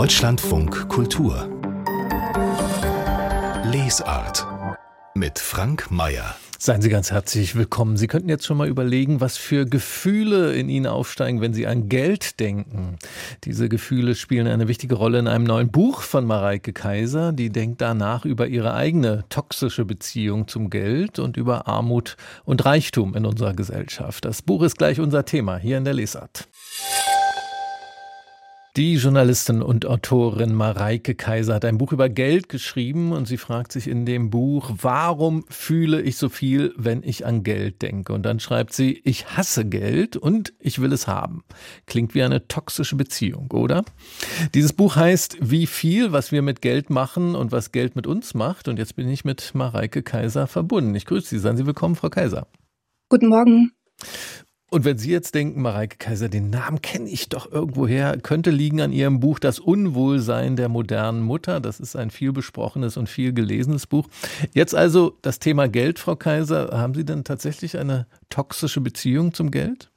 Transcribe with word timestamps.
Deutschlandfunk 0.00 0.88
Kultur 0.88 1.46
Lesart 3.64 4.46
mit 5.14 5.38
Frank 5.38 5.90
Mayer 5.90 6.36
Seien 6.58 6.80
Sie 6.80 6.88
ganz 6.88 7.10
herzlich 7.10 7.54
willkommen. 7.54 7.98
Sie 7.98 8.06
könnten 8.06 8.30
jetzt 8.30 8.46
schon 8.46 8.56
mal 8.56 8.68
überlegen, 8.68 9.20
was 9.20 9.36
für 9.36 9.66
Gefühle 9.66 10.54
in 10.54 10.70
Ihnen 10.70 10.86
aufsteigen, 10.86 11.42
wenn 11.42 11.52
Sie 11.52 11.66
an 11.66 11.90
Geld 11.90 12.40
denken. 12.40 12.96
Diese 13.44 13.68
Gefühle 13.68 14.14
spielen 14.14 14.46
eine 14.46 14.68
wichtige 14.68 14.94
Rolle 14.94 15.18
in 15.18 15.28
einem 15.28 15.44
neuen 15.44 15.70
Buch 15.70 16.00
von 16.00 16.24
Mareike 16.24 16.72
Kaiser. 16.72 17.32
Die 17.32 17.50
denkt 17.50 17.82
danach 17.82 18.24
über 18.24 18.46
ihre 18.46 18.72
eigene 18.72 19.24
toxische 19.28 19.84
Beziehung 19.84 20.48
zum 20.48 20.70
Geld 20.70 21.18
und 21.18 21.36
über 21.36 21.68
Armut 21.68 22.16
und 22.46 22.64
Reichtum 22.64 23.14
in 23.14 23.26
unserer 23.26 23.52
Gesellschaft. 23.52 24.24
Das 24.24 24.40
Buch 24.40 24.62
ist 24.62 24.78
gleich 24.78 24.98
unser 24.98 25.26
Thema 25.26 25.58
hier 25.58 25.76
in 25.76 25.84
der 25.84 25.92
Lesart. 25.92 26.48
Die 28.80 28.94
Journalistin 28.94 29.60
und 29.60 29.84
Autorin 29.84 30.54
Mareike 30.54 31.14
Kaiser 31.14 31.56
hat 31.56 31.66
ein 31.66 31.76
Buch 31.76 31.92
über 31.92 32.08
Geld 32.08 32.48
geschrieben 32.48 33.12
und 33.12 33.28
sie 33.28 33.36
fragt 33.36 33.72
sich 33.72 33.86
in 33.86 34.06
dem 34.06 34.30
Buch, 34.30 34.70
warum 34.80 35.44
fühle 35.50 36.00
ich 36.00 36.16
so 36.16 36.30
viel, 36.30 36.72
wenn 36.78 37.02
ich 37.02 37.26
an 37.26 37.42
Geld 37.42 37.82
denke? 37.82 38.14
Und 38.14 38.22
dann 38.22 38.40
schreibt 38.40 38.72
sie, 38.72 38.98
ich 39.04 39.36
hasse 39.36 39.66
Geld 39.66 40.16
und 40.16 40.54
ich 40.58 40.80
will 40.80 40.94
es 40.94 41.06
haben. 41.06 41.44
Klingt 41.84 42.14
wie 42.14 42.22
eine 42.22 42.48
toxische 42.48 42.96
Beziehung, 42.96 43.50
oder? 43.50 43.84
Dieses 44.54 44.72
Buch 44.72 44.96
heißt 44.96 45.36
Wie 45.42 45.66
viel, 45.66 46.12
was 46.12 46.32
wir 46.32 46.40
mit 46.40 46.62
Geld 46.62 46.88
machen 46.88 47.34
und 47.34 47.52
was 47.52 47.72
Geld 47.72 47.96
mit 47.96 48.06
uns 48.06 48.32
macht. 48.32 48.66
Und 48.66 48.78
jetzt 48.78 48.96
bin 48.96 49.10
ich 49.10 49.26
mit 49.26 49.54
Mareike 49.54 50.02
Kaiser 50.02 50.46
verbunden. 50.46 50.94
Ich 50.94 51.04
grüße 51.04 51.28
Sie. 51.28 51.38
Seien 51.38 51.58
Sie 51.58 51.66
willkommen, 51.66 51.96
Frau 51.96 52.08
Kaiser. 52.08 52.46
Guten 53.10 53.28
Morgen. 53.28 53.72
Und 54.72 54.84
wenn 54.84 54.98
Sie 54.98 55.10
jetzt 55.10 55.34
denken, 55.34 55.62
Mareike 55.62 55.96
Kaiser, 55.98 56.28
den 56.28 56.48
Namen 56.48 56.80
kenne 56.80 57.10
ich 57.10 57.28
doch 57.28 57.50
irgendwoher, 57.50 58.16
könnte 58.18 58.50
liegen 58.50 58.80
an 58.80 58.92
Ihrem 58.92 59.18
Buch 59.18 59.40
Das 59.40 59.58
Unwohlsein 59.58 60.54
der 60.54 60.68
modernen 60.68 61.22
Mutter. 61.22 61.58
Das 61.58 61.80
ist 61.80 61.96
ein 61.96 62.10
viel 62.10 62.32
besprochenes 62.32 62.96
und 62.96 63.08
viel 63.08 63.32
gelesenes 63.32 63.88
Buch. 63.88 64.06
Jetzt 64.54 64.76
also 64.76 65.18
das 65.22 65.40
Thema 65.40 65.68
Geld, 65.68 65.98
Frau 65.98 66.14
Kaiser. 66.14 66.70
Haben 66.72 66.94
Sie 66.94 67.04
denn 67.04 67.24
tatsächlich 67.24 67.78
eine 67.78 68.06
toxische 68.28 68.80
Beziehung 68.80 69.34
zum 69.34 69.50
Geld? 69.50 69.90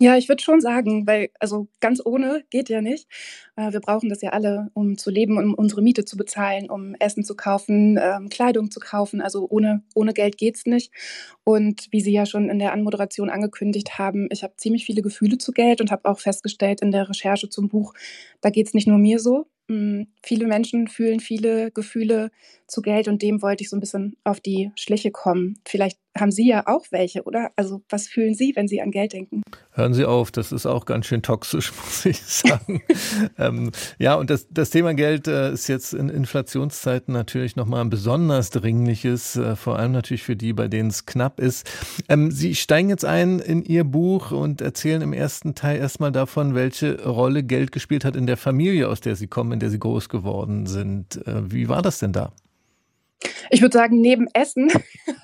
Ja, 0.00 0.16
ich 0.16 0.28
würde 0.28 0.40
schon 0.44 0.60
sagen, 0.60 1.08
weil 1.08 1.30
also 1.40 1.66
ganz 1.80 2.00
ohne 2.04 2.44
geht 2.50 2.68
ja 2.68 2.80
nicht. 2.80 3.08
Äh, 3.56 3.72
wir 3.72 3.80
brauchen 3.80 4.08
das 4.08 4.22
ja 4.22 4.30
alle, 4.30 4.70
um 4.72 4.96
zu 4.96 5.10
leben, 5.10 5.36
um 5.38 5.54
unsere 5.54 5.82
Miete 5.82 6.04
zu 6.04 6.16
bezahlen, 6.16 6.70
um 6.70 6.94
Essen 7.00 7.24
zu 7.24 7.34
kaufen, 7.34 7.98
ähm, 8.00 8.28
Kleidung 8.28 8.70
zu 8.70 8.78
kaufen. 8.78 9.20
Also 9.20 9.48
ohne, 9.50 9.82
ohne 9.96 10.12
Geld 10.12 10.38
geht's 10.38 10.66
nicht. 10.66 10.92
Und 11.42 11.88
wie 11.90 12.00
Sie 12.00 12.12
ja 12.12 12.26
schon 12.26 12.48
in 12.48 12.60
der 12.60 12.72
Anmoderation 12.72 13.28
angekündigt 13.28 13.98
haben, 13.98 14.28
ich 14.30 14.44
habe 14.44 14.54
ziemlich 14.56 14.84
viele 14.86 15.02
Gefühle 15.02 15.36
zu 15.38 15.50
Geld 15.50 15.80
und 15.80 15.90
habe 15.90 16.08
auch 16.08 16.20
festgestellt 16.20 16.80
in 16.80 16.92
der 16.92 17.08
Recherche 17.08 17.48
zum 17.48 17.68
Buch, 17.68 17.92
da 18.40 18.50
geht's 18.50 18.74
nicht 18.74 18.86
nur 18.86 18.98
mir 18.98 19.18
so. 19.18 19.46
Hm, 19.68 20.06
viele 20.24 20.46
Menschen 20.46 20.86
fühlen 20.88 21.18
viele 21.20 21.70
Gefühle 21.72 22.30
zu 22.68 22.82
Geld 22.82 23.08
und 23.08 23.20
dem 23.22 23.42
wollte 23.42 23.62
ich 23.64 23.70
so 23.70 23.76
ein 23.76 23.80
bisschen 23.80 24.16
auf 24.24 24.40
die 24.40 24.70
Schliche 24.76 25.10
kommen. 25.10 25.58
Vielleicht 25.66 25.98
haben 26.16 26.30
Sie 26.30 26.48
ja 26.48 26.66
auch 26.66 26.84
welche, 26.90 27.22
oder? 27.24 27.50
Also 27.56 27.82
was 27.88 28.08
fühlen 28.08 28.34
Sie, 28.34 28.52
wenn 28.56 28.68
Sie 28.68 28.80
an 28.80 28.90
Geld 28.90 29.12
denken? 29.12 29.42
Hören 29.72 29.94
Sie 29.94 30.04
auf, 30.04 30.30
das 30.30 30.52
ist 30.52 30.66
auch 30.66 30.84
ganz 30.84 31.06
schön 31.06 31.22
toxisch, 31.22 31.72
muss 31.84 32.04
ich 32.04 32.22
sagen. 32.22 32.82
ähm, 33.38 33.70
ja, 33.98 34.14
und 34.14 34.30
das, 34.30 34.48
das 34.50 34.70
Thema 34.70 34.94
Geld 34.94 35.28
äh, 35.28 35.52
ist 35.52 35.68
jetzt 35.68 35.94
in 35.94 36.08
Inflationszeiten 36.08 37.12
natürlich 37.12 37.56
nochmal 37.56 37.82
ein 37.82 37.90
besonders 37.90 38.50
dringliches, 38.50 39.36
äh, 39.36 39.56
vor 39.56 39.78
allem 39.78 39.92
natürlich 39.92 40.22
für 40.22 40.36
die, 40.36 40.52
bei 40.52 40.68
denen 40.68 40.90
es 40.90 41.06
knapp 41.06 41.40
ist. 41.40 41.68
Ähm, 42.08 42.30
Sie 42.30 42.54
steigen 42.54 42.88
jetzt 42.88 43.04
ein 43.04 43.38
in 43.38 43.62
Ihr 43.62 43.84
Buch 43.84 44.32
und 44.32 44.60
erzählen 44.60 45.02
im 45.02 45.12
ersten 45.12 45.54
Teil 45.54 45.78
erstmal 45.78 46.12
davon, 46.12 46.54
welche 46.54 47.04
Rolle 47.04 47.42
Geld 47.42 47.72
gespielt 47.72 48.04
hat 48.04 48.16
in 48.16 48.26
der 48.26 48.36
Familie, 48.36 48.88
aus 48.88 49.00
der 49.00 49.16
Sie 49.16 49.26
kommen, 49.26 49.52
in 49.52 49.60
der 49.60 49.70
Sie 49.70 49.78
groß 49.78 50.08
geworden 50.08 50.66
sind. 50.66 51.26
Äh, 51.26 51.52
wie 51.52 51.68
war 51.68 51.82
das 51.82 51.98
denn 51.98 52.12
da? 52.12 52.32
Ich 53.50 53.62
würde 53.62 53.76
sagen, 53.76 54.00
neben 54.00 54.26
Essen 54.34 54.70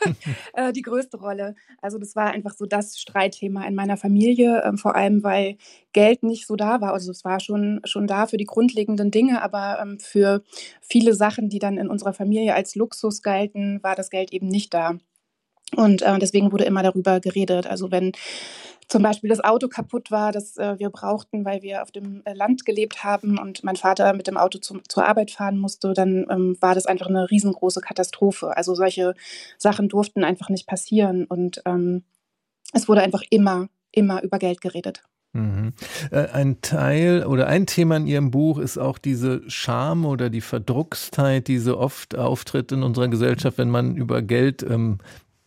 äh, 0.54 0.72
die 0.72 0.82
größte 0.82 1.18
Rolle. 1.18 1.54
Also 1.80 1.98
das 1.98 2.16
war 2.16 2.30
einfach 2.30 2.54
so 2.54 2.66
das 2.66 2.98
Streitthema 2.98 3.66
in 3.66 3.74
meiner 3.74 3.96
Familie, 3.96 4.62
ähm, 4.64 4.78
vor 4.78 4.96
allem 4.96 5.22
weil 5.22 5.56
Geld 5.92 6.22
nicht 6.22 6.46
so 6.46 6.56
da 6.56 6.80
war. 6.80 6.92
Also 6.92 7.10
es 7.10 7.24
war 7.24 7.40
schon, 7.40 7.80
schon 7.84 8.06
da 8.06 8.26
für 8.26 8.36
die 8.36 8.46
grundlegenden 8.46 9.10
Dinge, 9.10 9.42
aber 9.42 9.78
ähm, 9.80 9.98
für 10.00 10.42
viele 10.80 11.14
Sachen, 11.14 11.48
die 11.48 11.58
dann 11.58 11.78
in 11.78 11.88
unserer 11.88 12.12
Familie 12.12 12.54
als 12.54 12.74
Luxus 12.74 13.22
galten, 13.22 13.82
war 13.82 13.94
das 13.94 14.10
Geld 14.10 14.32
eben 14.32 14.48
nicht 14.48 14.74
da. 14.74 14.98
Und 15.76 16.02
äh, 16.02 16.18
deswegen 16.18 16.52
wurde 16.52 16.64
immer 16.64 16.82
darüber 16.82 17.20
geredet. 17.20 17.66
Also 17.66 17.90
wenn 17.90 18.12
zum 18.88 19.02
Beispiel 19.02 19.30
das 19.30 19.42
Auto 19.42 19.68
kaputt 19.68 20.10
war, 20.10 20.32
das 20.32 20.56
äh, 20.56 20.78
wir 20.78 20.90
brauchten, 20.90 21.44
weil 21.44 21.62
wir 21.62 21.82
auf 21.82 21.90
dem 21.90 22.22
äh, 22.24 22.34
Land 22.34 22.64
gelebt 22.64 23.02
haben 23.02 23.38
und 23.38 23.64
mein 23.64 23.76
Vater 23.76 24.12
mit 24.12 24.26
dem 24.26 24.36
Auto 24.36 24.58
zum, 24.58 24.82
zur 24.88 25.06
Arbeit 25.06 25.30
fahren 25.30 25.58
musste, 25.58 25.94
dann 25.94 26.26
ähm, 26.30 26.56
war 26.60 26.74
das 26.74 26.86
einfach 26.86 27.06
eine 27.06 27.30
riesengroße 27.30 27.80
Katastrophe. 27.80 28.56
Also 28.56 28.74
solche 28.74 29.14
Sachen 29.58 29.88
durften 29.88 30.22
einfach 30.24 30.48
nicht 30.48 30.66
passieren 30.66 31.24
und 31.24 31.62
ähm, 31.64 32.04
es 32.72 32.88
wurde 32.88 33.02
einfach 33.02 33.22
immer, 33.30 33.68
immer 33.90 34.22
über 34.22 34.38
Geld 34.38 34.60
geredet. 34.60 35.02
Mhm. 35.32 35.72
Äh, 36.12 36.28
ein 36.28 36.60
Teil 36.60 37.26
oder 37.26 37.48
ein 37.48 37.66
Thema 37.66 37.96
in 37.96 38.06
Ihrem 38.06 38.30
Buch 38.30 38.58
ist 38.58 38.78
auch 38.78 38.98
diese 38.98 39.42
Scham 39.50 40.04
oder 40.06 40.30
die 40.30 40.40
Verdruckstheit, 40.40 41.48
die 41.48 41.58
so 41.58 41.78
oft 41.78 42.16
auftritt 42.16 42.70
in 42.70 42.82
unserer 42.82 43.08
Gesellschaft, 43.08 43.58
wenn 43.58 43.70
man 43.70 43.96
über 43.96 44.22
Geld 44.22 44.62
ähm, 44.62 44.98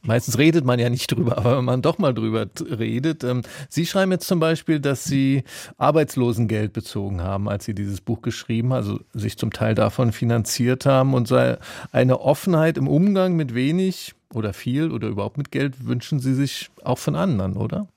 Meistens 0.04 0.38
redet 0.38 0.64
man 0.64 0.80
ja 0.80 0.90
nicht 0.90 1.12
drüber, 1.12 1.38
aber 1.38 1.58
wenn 1.58 1.66
man 1.66 1.82
doch 1.82 1.98
mal 1.98 2.14
drüber 2.14 2.48
redet. 2.62 3.24
Ähm, 3.24 3.42
Sie 3.70 3.86
schreiben 3.86 4.12
jetzt 4.12 4.28
zum 4.28 4.40
Beispiel, 4.40 4.80
dass 4.80 5.04
Sie 5.04 5.44
Arbeitslosengeld 5.78 6.74
bezogen 6.74 7.22
haben, 7.22 7.50
als 7.50 7.66
Sie 7.66 7.74
dieses 7.74 8.02
Buch 8.02 8.22
geschrieben, 8.22 8.74
also 8.74 9.00
sich 9.14 9.38
zum 9.38 9.52
Teil 9.52 9.76
davon 9.76 10.12
finanziert 10.12 10.86
haben 10.86 11.14
und 11.14 11.28
sei 11.28 11.58
eine 11.92 12.22
Offenheit 12.22 12.78
im 12.78 12.88
Umgang 12.88 13.36
mit 13.36 13.54
wenig 13.54 14.14
oder 14.34 14.54
viel 14.54 14.92
oder 14.92 15.08
überhaupt 15.08 15.38
mit 15.38 15.52
Geld 15.52 15.86
wünschen 15.88 16.20
Sie 16.20 16.34
sich 16.34 16.70
auch 16.84 16.98
von 16.98 17.16
anderen, 17.16 17.56
oder? 17.56 17.88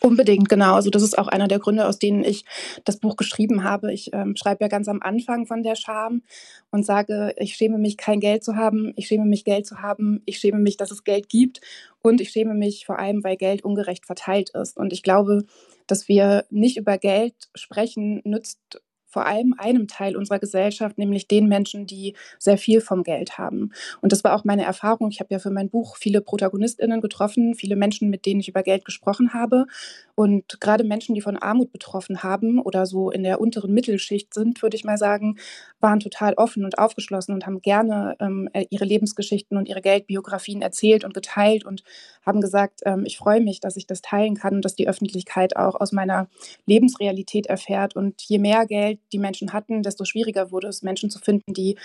Unbedingt, 0.00 0.48
genau. 0.48 0.74
Also 0.74 0.90
das 0.90 1.02
ist 1.02 1.18
auch 1.18 1.26
einer 1.26 1.48
der 1.48 1.58
Gründe, 1.58 1.86
aus 1.86 1.98
denen 1.98 2.22
ich 2.22 2.44
das 2.84 2.98
Buch 2.98 3.16
geschrieben 3.16 3.64
habe. 3.64 3.92
Ich 3.92 4.10
ähm, 4.12 4.36
schreibe 4.36 4.64
ja 4.64 4.68
ganz 4.68 4.86
am 4.86 5.02
Anfang 5.02 5.46
von 5.46 5.62
der 5.62 5.74
Scham 5.74 6.22
und 6.70 6.86
sage, 6.86 7.34
ich 7.36 7.54
schäme 7.54 7.78
mich, 7.78 7.96
kein 7.96 8.20
Geld 8.20 8.44
zu 8.44 8.54
haben, 8.54 8.92
ich 8.96 9.08
schäme 9.08 9.24
mich, 9.24 9.44
Geld 9.44 9.66
zu 9.66 9.82
haben, 9.82 10.22
ich 10.24 10.38
schäme 10.38 10.58
mich, 10.58 10.76
dass 10.76 10.92
es 10.92 11.02
Geld 11.02 11.28
gibt 11.28 11.60
und 12.00 12.20
ich 12.20 12.30
schäme 12.30 12.54
mich 12.54 12.86
vor 12.86 12.98
allem, 12.98 13.24
weil 13.24 13.36
Geld 13.36 13.64
ungerecht 13.64 14.06
verteilt 14.06 14.50
ist. 14.50 14.76
Und 14.76 14.92
ich 14.92 15.02
glaube, 15.02 15.44
dass 15.88 16.06
wir 16.06 16.44
nicht 16.50 16.76
über 16.76 16.96
Geld 16.98 17.34
sprechen, 17.54 18.20
nützt 18.24 18.80
vor 19.08 19.26
allem 19.26 19.54
einem 19.58 19.88
Teil 19.88 20.16
unserer 20.16 20.38
Gesellschaft, 20.38 20.98
nämlich 20.98 21.26
den 21.26 21.48
Menschen, 21.48 21.86
die 21.86 22.14
sehr 22.38 22.58
viel 22.58 22.80
vom 22.80 23.02
Geld 23.02 23.38
haben. 23.38 23.70
Und 24.00 24.12
das 24.12 24.22
war 24.22 24.34
auch 24.34 24.44
meine 24.44 24.64
Erfahrung. 24.64 25.10
Ich 25.10 25.20
habe 25.20 25.32
ja 25.32 25.38
für 25.38 25.50
mein 25.50 25.70
Buch 25.70 25.96
viele 25.96 26.20
Protagonistinnen 26.20 27.00
getroffen, 27.00 27.54
viele 27.54 27.74
Menschen, 27.74 28.10
mit 28.10 28.26
denen 28.26 28.40
ich 28.40 28.48
über 28.48 28.62
Geld 28.62 28.84
gesprochen 28.84 29.32
habe. 29.32 29.66
Und 30.14 30.60
gerade 30.60 30.84
Menschen, 30.84 31.14
die 31.14 31.20
von 31.20 31.36
Armut 31.36 31.72
betroffen 31.72 32.22
haben 32.22 32.60
oder 32.60 32.86
so 32.86 33.10
in 33.10 33.22
der 33.22 33.40
unteren 33.40 33.72
Mittelschicht 33.72 34.34
sind, 34.34 34.62
würde 34.62 34.76
ich 34.76 34.84
mal 34.84 34.98
sagen, 34.98 35.36
waren 35.80 36.00
total 36.00 36.34
offen 36.34 36.64
und 36.64 36.78
aufgeschlossen 36.78 37.34
und 37.34 37.46
haben 37.46 37.62
gerne 37.62 38.16
ähm, 38.20 38.48
äh, 38.52 38.66
ihre 38.70 38.84
Lebensgeschichten 38.84 39.56
und 39.56 39.68
ihre 39.68 39.80
Geldbiografien 39.80 40.60
erzählt 40.60 41.04
und 41.04 41.14
geteilt 41.14 41.64
und 41.64 41.82
haben 42.28 42.40
gesagt, 42.40 42.82
ähm, 42.84 43.04
ich 43.04 43.18
freue 43.18 43.40
mich, 43.40 43.60
dass 43.60 43.76
ich 43.76 43.86
das 43.86 44.02
teilen 44.02 44.36
kann 44.36 44.54
und 44.54 44.64
dass 44.64 44.76
die 44.76 44.88
Öffentlichkeit 44.88 45.56
auch 45.56 45.80
aus 45.80 45.92
meiner 45.92 46.28
Lebensrealität 46.66 47.46
erfährt. 47.46 47.96
Und 47.96 48.22
je 48.22 48.38
mehr 48.38 48.66
Geld 48.66 49.00
die 49.12 49.18
Menschen 49.18 49.52
hatten, 49.52 49.82
desto 49.82 50.04
schwieriger 50.04 50.52
wurde 50.52 50.68
es, 50.68 50.82
Menschen 50.82 51.10
zu 51.10 51.18
finden, 51.18 51.54
die 51.54 51.76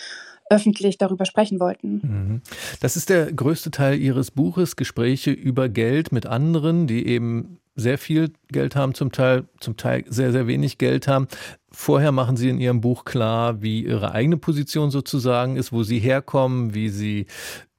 öffentlich 0.49 0.97
darüber 0.97 1.25
sprechen 1.25 1.59
wollten. 1.59 1.93
Mhm. 2.03 2.41
Das 2.81 2.95
ist 2.95 3.09
der 3.09 3.31
größte 3.31 3.71
Teil 3.71 3.99
Ihres 3.99 4.29
Buches, 4.29 4.75
Gespräche 4.75 5.31
über 5.31 5.69
Geld 5.69 6.11
mit 6.11 6.25
anderen, 6.25 6.85
die 6.85 7.07
eben 7.07 7.59
sehr 7.75 7.97
viel 7.97 8.31
Geld 8.49 8.75
haben, 8.75 8.93
zum 8.93 9.11
Teil, 9.11 9.45
zum 9.59 9.77
Teil 9.77 10.03
sehr, 10.07 10.31
sehr 10.31 10.45
wenig 10.45 10.77
Geld 10.77 11.07
haben. 11.07 11.27
Vorher 11.71 12.11
machen 12.11 12.37
Sie 12.37 12.49
in 12.49 12.59
Ihrem 12.59 12.81
Buch 12.81 13.03
klar, 13.03 13.63
wie 13.63 13.83
Ihre 13.83 14.11
eigene 14.11 14.37
Position 14.37 14.91
sozusagen 14.91 15.55
ist, 15.55 15.71
wo 15.71 15.81
Sie 15.81 15.97
herkommen, 15.97 16.75
wie 16.75 16.89
Sie 16.89 17.25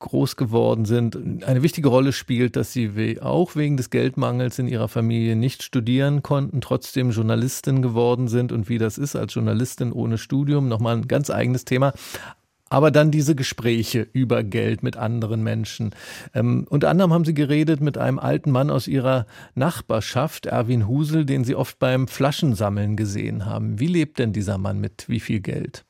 groß 0.05 0.37
geworden 0.37 0.85
sind. 0.85 1.45
Eine 1.45 1.62
wichtige 1.62 1.89
Rolle 1.89 2.12
spielt, 2.12 2.56
dass 2.56 2.73
Sie 2.73 3.19
auch 3.21 3.56
wegen 3.56 3.77
des 3.77 3.91
Geldmangels 3.91 4.59
in 4.59 4.69
Ihrer 4.69 4.89
Familie 4.89 5.35
nicht 5.35 5.62
studieren 5.62 6.23
konnten, 6.23 6.61
trotzdem 6.61 7.11
Journalistin 7.11 7.81
geworden 7.83 8.29
sind 8.29 8.53
und 8.53 8.69
wie 8.69 8.79
das 8.79 8.99
ist 8.99 9.17
als 9.17 9.35
Journalistin 9.35 9.93
ohne 9.93 10.19
Studium. 10.19 10.69
Nochmal 10.69 10.97
ein 10.97 11.09
ganz 11.09 11.31
eigenes 11.31 11.65
Thema 11.65 11.95
aber 12.71 12.91
dann 12.91 13.12
diese 13.12 13.37
Gespräche 13.37 14.09
über 14.12 14.43
Geld 14.43 14.83
mit 14.83 14.97
anderen 14.97 15.45
Menschen. 15.45 15.95
Ähm, 16.35 16.67
unter 16.69 16.91
anderem 16.91 17.12
haben 17.12 17.25
Sie 17.25 17.35
geredet 17.35 17.81
mit 17.81 17.99
einem 17.99 18.19
alten 18.19 18.51
Mann 18.51 18.69
aus 18.69 18.89
Ihrer 18.89 19.27
Nachbarschaft, 19.55 20.47
Erwin 20.47 20.89
Husel, 20.89 21.25
den 21.25 21.45
Sie 21.45 21.55
oft 21.55 21.79
beim 21.79 22.09
Flaschensammeln 22.09 22.97
gesehen 22.97 23.47
haben. 23.47 23.79
Wie 23.79 23.87
lebt 23.87 24.19
denn 24.19 24.33
dieser 24.33 24.59
Mann 24.59 24.81
mit 24.81 25.09
wie 25.09 25.21
viel 25.21 25.39
Geld? 25.39 25.85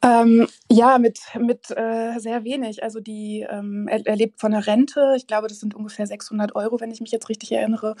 Ähm, 0.00 0.46
ja, 0.70 0.98
mit, 0.98 1.18
mit 1.40 1.70
äh, 1.76 2.18
sehr 2.18 2.44
wenig. 2.44 2.84
Also 2.84 3.00
die, 3.00 3.44
ähm, 3.50 3.88
er, 3.88 4.06
er, 4.06 4.14
lebt 4.14 4.40
von 4.40 4.52
der 4.52 4.66
Rente. 4.66 5.14
Ich 5.16 5.26
glaube, 5.26 5.48
das 5.48 5.58
sind 5.58 5.74
ungefähr 5.74 6.06
600 6.06 6.54
Euro, 6.54 6.80
wenn 6.80 6.92
ich 6.92 7.00
mich 7.00 7.10
jetzt 7.10 7.28
richtig 7.28 7.50
erinnere. 7.50 7.96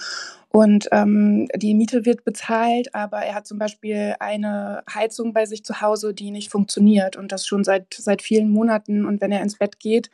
Und 0.50 0.88
ähm, 0.92 1.48
die 1.56 1.74
Miete 1.74 2.04
wird 2.04 2.24
bezahlt, 2.24 2.94
aber 2.94 3.18
er 3.18 3.34
hat 3.34 3.48
zum 3.48 3.58
Beispiel 3.58 4.14
eine 4.20 4.84
Heizung 4.92 5.32
bei 5.32 5.44
sich 5.44 5.64
zu 5.64 5.80
Hause, 5.80 6.14
die 6.14 6.30
nicht 6.30 6.50
funktioniert 6.50 7.16
und 7.16 7.32
das 7.32 7.46
schon 7.46 7.64
seit, 7.64 7.92
seit 7.94 8.22
vielen 8.22 8.50
Monaten. 8.50 9.04
Und 9.04 9.20
wenn 9.20 9.32
er 9.32 9.42
ins 9.42 9.58
Bett 9.58 9.80
geht, 9.80 10.08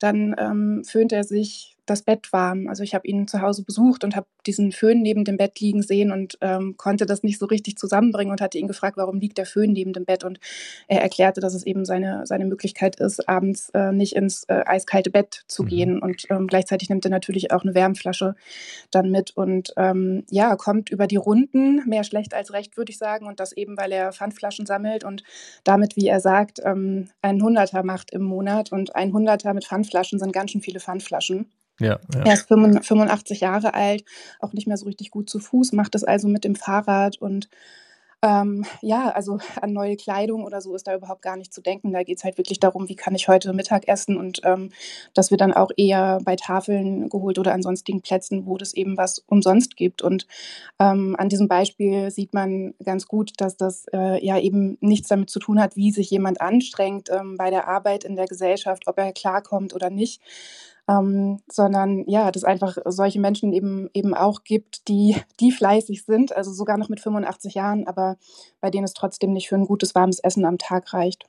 dann 0.00 0.34
ähm, 0.38 0.82
föhnt 0.84 1.12
er 1.12 1.22
sich 1.22 1.77
das 1.90 2.02
Bett 2.02 2.32
warm. 2.32 2.68
Also 2.68 2.82
ich 2.82 2.94
habe 2.94 3.06
ihn 3.06 3.26
zu 3.26 3.40
Hause 3.40 3.64
besucht 3.64 4.04
und 4.04 4.16
habe 4.16 4.26
diesen 4.46 4.72
Föhn 4.72 5.00
neben 5.00 5.24
dem 5.24 5.36
Bett 5.36 5.60
liegen 5.60 5.82
sehen 5.82 6.12
und 6.12 6.38
ähm, 6.40 6.76
konnte 6.76 7.06
das 7.06 7.22
nicht 7.22 7.38
so 7.38 7.46
richtig 7.46 7.76
zusammenbringen 7.76 8.30
und 8.30 8.40
hatte 8.40 8.58
ihn 8.58 8.66
gefragt, 8.66 8.96
warum 8.96 9.18
liegt 9.18 9.38
der 9.38 9.46
Föhn 9.46 9.72
neben 9.72 9.92
dem 9.92 10.04
Bett? 10.04 10.24
Und 10.24 10.38
er 10.86 11.02
erklärte, 11.02 11.40
dass 11.40 11.54
es 11.54 11.64
eben 11.66 11.84
seine, 11.84 12.26
seine 12.26 12.44
Möglichkeit 12.44 12.96
ist, 13.00 13.28
abends 13.28 13.70
äh, 13.70 13.92
nicht 13.92 14.14
ins 14.16 14.44
äh, 14.44 14.62
eiskalte 14.66 15.10
Bett 15.10 15.44
zu 15.48 15.62
mhm. 15.62 15.68
gehen. 15.68 16.02
Und 16.02 16.24
ähm, 16.30 16.46
gleichzeitig 16.46 16.88
nimmt 16.88 17.04
er 17.04 17.10
natürlich 17.10 17.52
auch 17.52 17.62
eine 17.62 17.74
Wärmflasche 17.74 18.34
dann 18.90 19.10
mit 19.10 19.36
und 19.36 19.72
ähm, 19.76 20.24
ja, 20.30 20.56
kommt 20.56 20.90
über 20.90 21.06
die 21.06 21.16
Runden, 21.16 21.82
mehr 21.88 22.04
schlecht 22.04 22.34
als 22.34 22.52
recht, 22.52 22.76
würde 22.76 22.90
ich 22.90 22.98
sagen. 22.98 23.26
Und 23.26 23.40
das 23.40 23.52
eben, 23.52 23.76
weil 23.76 23.92
er 23.92 24.12
Pfandflaschen 24.12 24.66
sammelt 24.66 25.04
und 25.04 25.22
damit, 25.64 25.96
wie 25.96 26.06
er 26.06 26.20
sagt, 26.20 26.60
ähm, 26.64 27.08
ein 27.22 27.42
Hunderter 27.42 27.82
macht 27.82 28.10
im 28.12 28.22
Monat. 28.22 28.72
Und 28.72 28.94
ein 28.94 29.12
Hunderter 29.12 29.54
mit 29.54 29.66
Pfandflaschen 29.66 30.18
sind 30.18 30.32
ganz 30.32 30.52
schön 30.52 30.60
viele 30.60 30.80
Pfandflaschen. 30.80 31.50
Ja, 31.80 31.98
ja. 32.14 32.22
Er 32.24 32.34
ist 32.34 32.48
85 32.48 33.40
Jahre 33.40 33.74
alt, 33.74 34.04
auch 34.40 34.52
nicht 34.52 34.66
mehr 34.66 34.76
so 34.76 34.86
richtig 34.86 35.10
gut 35.10 35.30
zu 35.30 35.38
Fuß, 35.38 35.72
macht 35.72 35.94
das 35.94 36.04
also 36.04 36.28
mit 36.28 36.44
dem 36.44 36.56
Fahrrad 36.56 37.18
und 37.20 37.48
ähm, 38.20 38.64
ja, 38.82 39.10
also 39.10 39.38
an 39.60 39.72
neue 39.72 39.96
Kleidung 39.96 40.42
oder 40.42 40.60
so 40.60 40.74
ist 40.74 40.88
da 40.88 40.96
überhaupt 40.96 41.22
gar 41.22 41.36
nicht 41.36 41.52
zu 41.54 41.60
denken. 41.60 41.92
Da 41.92 42.02
geht 42.02 42.18
es 42.18 42.24
halt 42.24 42.36
wirklich 42.36 42.58
darum, 42.58 42.88
wie 42.88 42.96
kann 42.96 43.14
ich 43.14 43.28
heute 43.28 43.52
Mittag 43.52 43.86
essen 43.86 44.16
und 44.16 44.40
ähm, 44.44 44.70
das 45.14 45.30
wird 45.30 45.40
dann 45.40 45.52
auch 45.52 45.70
eher 45.76 46.18
bei 46.24 46.34
Tafeln 46.34 47.08
geholt 47.10 47.38
oder 47.38 47.54
an 47.54 47.62
sonstigen 47.62 48.02
Plätzen, 48.02 48.44
wo 48.46 48.56
es 48.56 48.74
eben 48.74 48.96
was 48.96 49.20
umsonst 49.28 49.76
gibt. 49.76 50.02
Und 50.02 50.26
ähm, 50.80 51.14
an 51.16 51.28
diesem 51.28 51.46
Beispiel 51.46 52.10
sieht 52.10 52.34
man 52.34 52.74
ganz 52.82 53.06
gut, 53.06 53.32
dass 53.36 53.56
das 53.56 53.86
äh, 53.92 54.24
ja 54.24 54.38
eben 54.38 54.78
nichts 54.80 55.08
damit 55.08 55.30
zu 55.30 55.38
tun 55.38 55.60
hat, 55.60 55.76
wie 55.76 55.92
sich 55.92 56.10
jemand 56.10 56.40
anstrengt 56.40 57.10
ähm, 57.10 57.36
bei 57.36 57.50
der 57.50 57.68
Arbeit 57.68 58.02
in 58.02 58.16
der 58.16 58.26
Gesellschaft, 58.26 58.88
ob 58.88 58.98
er 58.98 59.12
klarkommt 59.12 59.74
oder 59.74 59.90
nicht, 59.90 60.20
ähm, 60.88 61.40
sondern 61.50 62.04
ja, 62.06 62.30
dass 62.32 62.44
einfach 62.44 62.78
solche 62.86 63.20
Menschen 63.20 63.52
eben 63.52 63.90
eben 63.92 64.14
auch 64.14 64.42
gibt, 64.42 64.88
die, 64.88 65.16
die 65.40 65.52
fleißig 65.52 66.04
sind, 66.04 66.34
also 66.34 66.52
sogar 66.52 66.78
noch 66.78 66.88
mit 66.88 67.00
85 67.00 67.54
Jahren, 67.54 67.86
aber 67.86 68.16
bei 68.60 68.70
denen 68.70 68.84
es 68.84 68.94
trotzdem 68.94 69.32
nicht 69.32 69.48
für 69.48 69.56
ein 69.56 69.66
gutes 69.66 69.94
warmes 69.94 70.18
Essen 70.18 70.44
am 70.44 70.58
Tag 70.58 70.92
reicht. 70.94 71.26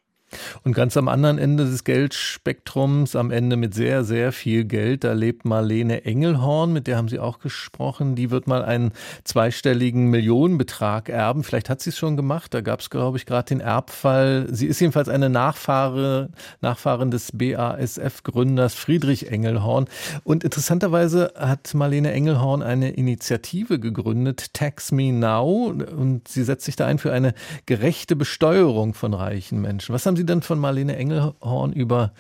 Und 0.64 0.74
ganz 0.74 0.98
am 0.98 1.08
anderen 1.08 1.38
Ende 1.38 1.66
des 1.66 1.84
Geldspektrums, 1.84 3.16
am 3.16 3.32
Ende 3.32 3.56
mit 3.56 3.74
sehr, 3.74 4.04
sehr 4.04 4.32
viel 4.32 4.66
Geld, 4.66 5.04
da 5.04 5.14
lebt 5.14 5.46
Marlene 5.46 6.06
Engelhorn, 6.06 6.74
mit 6.74 6.88
der 6.88 6.98
haben 6.98 7.10
Sie 7.10 7.20
auch 7.20 7.40
gesprochen. 7.40 8.16
Die 8.16 8.32
wird 8.32 8.48
mal 8.48 8.64
einen 8.64 8.92
zweistelligen 9.24 10.08
Millionenbetrag 10.10 11.10
erben. 11.10 11.44
Vielleicht 11.44 11.70
hat 11.70 11.82
sie 11.82 11.90
es 11.90 11.98
schon 11.98 12.18
gemacht. 12.18 12.54
Da 12.54 12.62
gab 12.62 12.80
es, 12.80 12.90
glaube 12.90 13.18
ich, 13.18 13.26
gerade 13.26 13.50
den 13.50 13.60
Erbfall. 13.60 14.48
Sie 14.52 14.68
ist 14.68 14.80
jedenfalls 14.80 15.10
eine 15.10 15.30
Nachfahre, 15.30 16.30
Nachfahrin 16.62 17.12
des 17.12 17.32
BASF-Gründers 17.34 18.74
Friedrich 18.74 19.32
Engelhorn. 19.32 19.86
Und 20.24 20.44
interessanterweise 20.44 21.34
hat 21.36 21.74
Marlene 21.74 22.12
Engelhorn 22.12 22.62
eine 22.62 22.92
Initiative 22.92 23.80
gegründet, 23.80 24.54
Tax 24.54 24.92
Me 24.92 25.12
Now. 25.12 25.74
Und 25.96 26.28
sie 26.28 26.44
setzt 26.44 26.66
sich 26.66 26.76
da 26.76 26.86
ein 26.86 27.00
für 27.00 27.14
eine 27.14 27.34
gerechte 27.66 28.16
Besteuerung 28.16 28.94
von 28.94 29.14
reichen 29.14 29.62
Menschen. 29.62 29.94
Was 29.94 30.06
haben 30.06 30.16
Sie 30.20 30.26
denn 30.26 30.42
von 30.42 30.60
Marlene 30.60 30.98
Engelhorn 30.98 31.72
über 31.72 32.12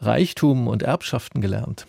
Reichtum 0.00 0.68
und 0.68 0.84
Erbschaften 0.84 1.40
gelernt? 1.40 1.88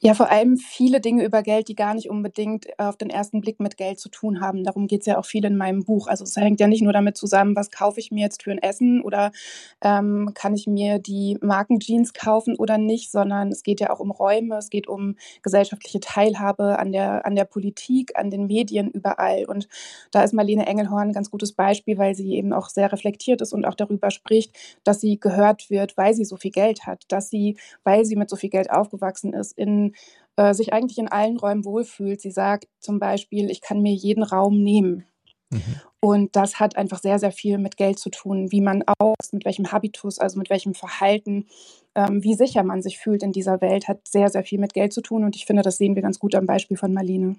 Ja, 0.00 0.14
vor 0.14 0.30
allem 0.30 0.56
viele 0.58 1.00
Dinge 1.00 1.24
über 1.24 1.42
Geld, 1.42 1.66
die 1.66 1.74
gar 1.74 1.92
nicht 1.92 2.08
unbedingt 2.08 2.66
auf 2.78 2.96
den 2.96 3.10
ersten 3.10 3.40
Blick 3.40 3.58
mit 3.58 3.76
Geld 3.76 3.98
zu 3.98 4.08
tun 4.08 4.40
haben. 4.40 4.62
Darum 4.62 4.86
geht 4.86 5.00
es 5.00 5.06
ja 5.06 5.18
auch 5.18 5.24
viel 5.26 5.44
in 5.44 5.56
meinem 5.56 5.82
Buch. 5.84 6.06
Also 6.06 6.22
es 6.22 6.36
hängt 6.36 6.60
ja 6.60 6.68
nicht 6.68 6.82
nur 6.82 6.92
damit 6.92 7.16
zusammen, 7.16 7.56
was 7.56 7.72
kaufe 7.72 7.98
ich 7.98 8.12
mir 8.12 8.20
jetzt 8.20 8.44
für 8.44 8.52
ein 8.52 8.58
Essen 8.62 9.02
oder 9.02 9.32
ähm, 9.80 10.30
kann 10.34 10.54
ich 10.54 10.68
mir 10.68 11.00
die 11.00 11.36
Markenjeans 11.40 12.12
kaufen 12.12 12.54
oder 12.56 12.78
nicht, 12.78 13.10
sondern 13.10 13.48
es 13.48 13.64
geht 13.64 13.80
ja 13.80 13.90
auch 13.90 13.98
um 13.98 14.12
Räume, 14.12 14.56
es 14.58 14.70
geht 14.70 14.86
um 14.86 15.16
gesellschaftliche 15.42 15.98
Teilhabe 15.98 16.78
an 16.78 16.92
der, 16.92 17.26
an 17.26 17.34
der 17.34 17.44
Politik, 17.44 18.12
an 18.16 18.30
den 18.30 18.46
Medien, 18.46 18.90
überall. 18.92 19.46
Und 19.46 19.66
da 20.12 20.22
ist 20.22 20.32
Marlene 20.32 20.66
Engelhorn 20.66 21.08
ein 21.08 21.12
ganz 21.12 21.28
gutes 21.30 21.52
Beispiel, 21.52 21.98
weil 21.98 22.14
sie 22.14 22.34
eben 22.34 22.52
auch 22.52 22.68
sehr 22.68 22.92
reflektiert 22.92 23.40
ist 23.40 23.52
und 23.52 23.64
auch 23.64 23.74
darüber 23.74 24.12
spricht, 24.12 24.54
dass 24.84 25.00
sie 25.00 25.18
gehört 25.18 25.70
wird, 25.70 25.96
weil 25.96 26.14
sie 26.14 26.24
so 26.24 26.36
viel 26.36 26.52
Geld 26.52 26.86
hat, 26.86 27.04
dass 27.08 27.30
sie, 27.30 27.56
weil 27.82 28.04
sie 28.04 28.14
mit 28.14 28.30
so 28.30 28.36
viel 28.36 28.50
Geld 28.50 28.70
aufgewachsen 28.70 29.32
ist, 29.32 29.58
in 29.58 29.87
äh, 30.36 30.54
sich 30.54 30.72
eigentlich 30.72 30.98
in 30.98 31.08
allen 31.08 31.36
Räumen 31.36 31.64
wohlfühlt. 31.64 32.20
Sie 32.20 32.30
sagt 32.30 32.68
zum 32.80 32.98
Beispiel, 32.98 33.50
ich 33.50 33.60
kann 33.60 33.82
mir 33.82 33.92
jeden 33.92 34.22
Raum 34.22 34.62
nehmen. 34.62 35.04
Mhm. 35.50 35.80
Und 36.00 36.36
das 36.36 36.60
hat 36.60 36.76
einfach 36.76 37.00
sehr, 37.00 37.18
sehr 37.18 37.32
viel 37.32 37.58
mit 37.58 37.76
Geld 37.76 37.98
zu 37.98 38.10
tun, 38.10 38.52
wie 38.52 38.60
man 38.60 38.84
auch, 38.98 39.16
mit 39.32 39.44
welchem 39.44 39.72
Habitus, 39.72 40.18
also 40.18 40.38
mit 40.38 40.48
welchem 40.48 40.74
Verhalten, 40.74 41.46
ähm, 41.94 42.22
wie 42.22 42.34
sicher 42.34 42.62
man 42.62 42.82
sich 42.82 42.98
fühlt 42.98 43.22
in 43.22 43.32
dieser 43.32 43.60
Welt, 43.60 43.88
hat 43.88 44.06
sehr, 44.06 44.28
sehr 44.28 44.44
viel 44.44 44.60
mit 44.60 44.74
Geld 44.74 44.92
zu 44.92 45.00
tun. 45.00 45.24
Und 45.24 45.34
ich 45.34 45.44
finde, 45.44 45.62
das 45.62 45.76
sehen 45.76 45.96
wir 45.96 46.02
ganz 46.02 46.18
gut 46.18 46.34
am 46.34 46.46
Beispiel 46.46 46.76
von 46.76 46.92
Marlene. 46.92 47.36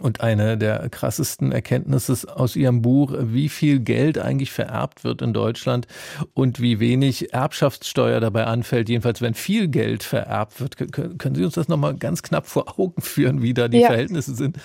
Und 0.00 0.20
eine 0.20 0.58
der 0.58 0.88
krassesten 0.88 1.52
Erkenntnisse 1.52 2.16
aus 2.34 2.56
Ihrem 2.56 2.82
Buch, 2.82 3.14
wie 3.18 3.48
viel 3.48 3.80
Geld 3.80 4.18
eigentlich 4.18 4.52
vererbt 4.52 5.04
wird 5.04 5.22
in 5.22 5.32
Deutschland 5.32 5.86
und 6.34 6.60
wie 6.60 6.80
wenig 6.80 7.32
Erbschaftssteuer 7.32 8.20
dabei 8.20 8.44
anfällt, 8.44 8.88
jedenfalls 8.88 9.20
wenn 9.20 9.34
viel 9.34 9.68
Geld 9.68 10.02
vererbt 10.02 10.60
wird. 10.60 10.76
Können 10.76 11.34
Sie 11.34 11.44
uns 11.44 11.54
das 11.54 11.68
nochmal 11.68 11.94
ganz 11.96 12.22
knapp 12.22 12.46
vor 12.46 12.78
Augen 12.78 13.00
führen, 13.00 13.42
wie 13.42 13.54
da 13.54 13.68
die 13.68 13.80
ja. 13.80 13.86
Verhältnisse 13.88 14.34
sind? 14.34 14.58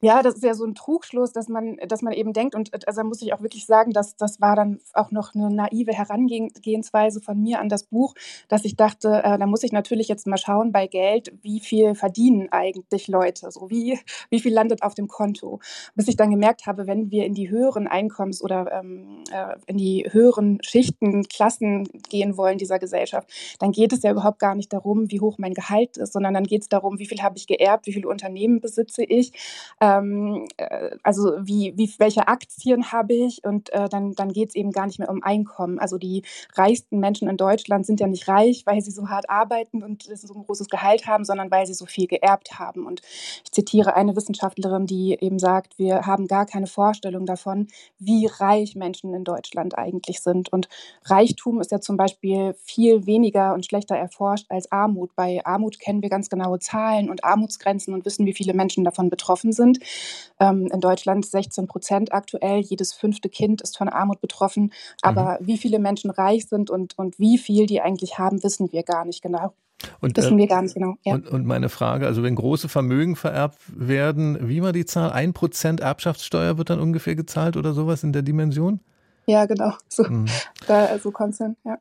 Ja, 0.00 0.22
das 0.22 0.36
ist 0.36 0.44
ja 0.44 0.54
so 0.54 0.64
ein 0.64 0.76
Trugschluss, 0.76 1.32
dass 1.32 1.48
man, 1.48 1.76
dass 1.88 2.02
man 2.02 2.12
eben 2.12 2.32
denkt, 2.32 2.54
und 2.54 2.86
also 2.86 3.00
da 3.00 3.04
muss 3.04 3.20
ich 3.20 3.32
auch 3.32 3.42
wirklich 3.42 3.66
sagen, 3.66 3.90
dass 3.90 4.14
das 4.14 4.40
war 4.40 4.54
dann 4.54 4.78
auch 4.92 5.10
noch 5.10 5.34
eine 5.34 5.50
naive 5.50 5.92
Herangehensweise 5.92 7.20
von 7.20 7.40
mir 7.42 7.58
an 7.58 7.68
das 7.68 7.82
Buch, 7.82 8.14
dass 8.46 8.64
ich 8.64 8.76
dachte, 8.76 9.22
äh, 9.24 9.36
da 9.38 9.46
muss 9.46 9.64
ich 9.64 9.72
natürlich 9.72 10.06
jetzt 10.06 10.28
mal 10.28 10.36
schauen 10.38 10.70
bei 10.70 10.86
Geld, 10.86 11.32
wie 11.42 11.58
viel 11.58 11.96
verdienen 11.96 12.48
eigentlich 12.52 13.08
Leute, 13.08 13.50
so 13.50 13.70
wie, 13.70 13.98
wie 14.30 14.38
viel 14.38 14.52
landet 14.54 14.84
auf 14.84 14.94
dem 14.94 15.08
Konto. 15.08 15.58
Bis 15.96 16.06
ich 16.06 16.16
dann 16.16 16.30
gemerkt 16.30 16.66
habe, 16.66 16.86
wenn 16.86 17.10
wir 17.10 17.26
in 17.26 17.34
die 17.34 17.50
höheren 17.50 17.88
Einkommens- 17.88 18.40
oder 18.40 18.70
ähm, 18.70 19.24
äh, 19.32 19.56
in 19.66 19.78
die 19.78 20.06
höheren 20.08 20.58
Schichten, 20.62 21.24
Klassen 21.24 21.88
gehen 22.08 22.36
wollen 22.36 22.58
dieser 22.58 22.78
Gesellschaft, 22.78 23.28
dann 23.58 23.72
geht 23.72 23.92
es 23.92 24.02
ja 24.04 24.12
überhaupt 24.12 24.38
gar 24.38 24.54
nicht 24.54 24.72
darum, 24.72 25.10
wie 25.10 25.20
hoch 25.20 25.38
mein 25.38 25.54
Gehalt 25.54 25.96
ist, 25.96 26.12
sondern 26.12 26.34
dann 26.34 26.44
geht 26.44 26.62
es 26.62 26.68
darum, 26.68 27.00
wie 27.00 27.06
viel 27.06 27.20
habe 27.20 27.36
ich 27.36 27.48
geerbt, 27.48 27.86
wie 27.86 27.92
viele 27.92 28.08
Unternehmen 28.08 28.60
besitze 28.60 29.02
ich. 29.02 29.32
Ähm, 29.88 30.46
äh, 30.56 30.90
also 31.02 31.32
wie, 31.40 31.74
wie, 31.76 31.92
welche 31.98 32.28
Aktien 32.28 32.92
habe 32.92 33.14
ich 33.14 33.44
und 33.44 33.72
äh, 33.72 33.88
dann, 33.88 34.14
dann 34.14 34.32
geht 34.32 34.50
es 34.50 34.54
eben 34.54 34.70
gar 34.70 34.86
nicht 34.86 34.98
mehr 34.98 35.10
um 35.10 35.22
Einkommen. 35.22 35.78
Also 35.78 35.98
die 35.98 36.22
reichsten 36.54 36.98
Menschen 36.98 37.28
in 37.28 37.36
Deutschland 37.36 37.86
sind 37.86 38.00
ja 38.00 38.06
nicht 38.06 38.28
reich, 38.28 38.64
weil 38.66 38.80
sie 38.80 38.90
so 38.90 39.08
hart 39.08 39.30
arbeiten 39.30 39.82
und 39.82 40.02
so 40.02 40.34
ein 40.34 40.44
großes 40.44 40.68
Gehalt 40.68 41.06
haben, 41.06 41.24
sondern 41.24 41.50
weil 41.50 41.66
sie 41.66 41.74
so 41.74 41.86
viel 41.86 42.06
geerbt 42.06 42.58
haben. 42.58 42.86
Und 42.86 43.00
ich 43.44 43.52
zitiere 43.52 43.94
eine 43.96 44.16
Wissenschaftlerin, 44.16 44.86
die 44.86 45.16
eben 45.20 45.38
sagt, 45.38 45.78
wir 45.78 46.06
haben 46.06 46.26
gar 46.26 46.46
keine 46.46 46.66
Vorstellung 46.66 47.26
davon, 47.26 47.68
wie 47.98 48.26
reich 48.26 48.74
Menschen 48.74 49.14
in 49.14 49.24
Deutschland 49.24 49.76
eigentlich 49.78 50.20
sind. 50.20 50.52
Und 50.52 50.68
Reichtum 51.04 51.60
ist 51.60 51.70
ja 51.70 51.80
zum 51.80 51.96
Beispiel 51.96 52.54
viel 52.62 53.06
weniger 53.06 53.54
und 53.54 53.64
schlechter 53.64 53.96
erforscht 53.96 54.46
als 54.48 54.70
Armut. 54.72 55.14
Bei 55.14 55.40
Armut 55.44 55.78
kennen 55.78 56.02
wir 56.02 56.08
ganz 56.08 56.28
genaue 56.28 56.58
Zahlen 56.58 57.10
und 57.10 57.24
Armutsgrenzen 57.24 57.94
und 57.94 58.04
wissen, 58.04 58.26
wie 58.26 58.34
viele 58.34 58.54
Menschen 58.54 58.84
davon 58.84 59.10
betroffen 59.10 59.52
sind. 59.52 59.77
Ähm, 60.40 60.68
in 60.72 60.80
Deutschland 60.80 61.26
16 61.26 61.66
Prozent 61.66 62.12
aktuell. 62.12 62.60
Jedes 62.60 62.92
fünfte 62.92 63.28
Kind 63.28 63.60
ist 63.62 63.76
von 63.76 63.88
Armut 63.88 64.20
betroffen. 64.20 64.72
Aber 65.02 65.38
mhm. 65.40 65.46
wie 65.46 65.58
viele 65.58 65.78
Menschen 65.78 66.10
reich 66.10 66.46
sind 66.46 66.70
und, 66.70 66.98
und 66.98 67.18
wie 67.18 67.38
viel 67.38 67.66
die 67.66 67.80
eigentlich 67.80 68.18
haben, 68.18 68.42
wissen 68.42 68.72
wir 68.72 68.82
gar 68.82 69.04
nicht 69.04 69.22
genau. 69.22 69.54
Und, 70.00 70.16
wissen 70.16 70.38
äh, 70.38 70.42
wir 70.42 70.46
gar 70.48 70.62
nicht 70.62 70.74
genau. 70.74 70.96
Ja. 71.04 71.14
Und, 71.14 71.28
und, 71.28 71.46
meine 71.46 71.68
Frage, 71.68 72.06
also 72.06 72.22
wenn 72.22 72.34
große 72.34 72.68
Vermögen 72.68 73.16
vererbt 73.16 73.58
werden, 73.68 74.48
wie 74.48 74.62
war 74.62 74.72
die 74.72 74.84
Zahl? 74.84 75.12
Ein 75.12 75.32
Prozent 75.32 75.80
Erbschaftssteuer 75.80 76.58
wird 76.58 76.70
dann 76.70 76.80
ungefähr 76.80 77.14
gezahlt 77.14 77.56
oder 77.56 77.72
sowas 77.72 78.02
in 78.02 78.12
der 78.12 78.22
Dimension? 78.22 78.80
Ja, 79.26 79.46
genau. 79.46 79.72
So, 79.88 80.04
mhm. 80.04 80.26
da, 80.66 80.98
so 80.98 81.10
kommt 81.10 81.34
es 81.34 81.38
hin, 81.38 81.56
ja. 81.64 81.78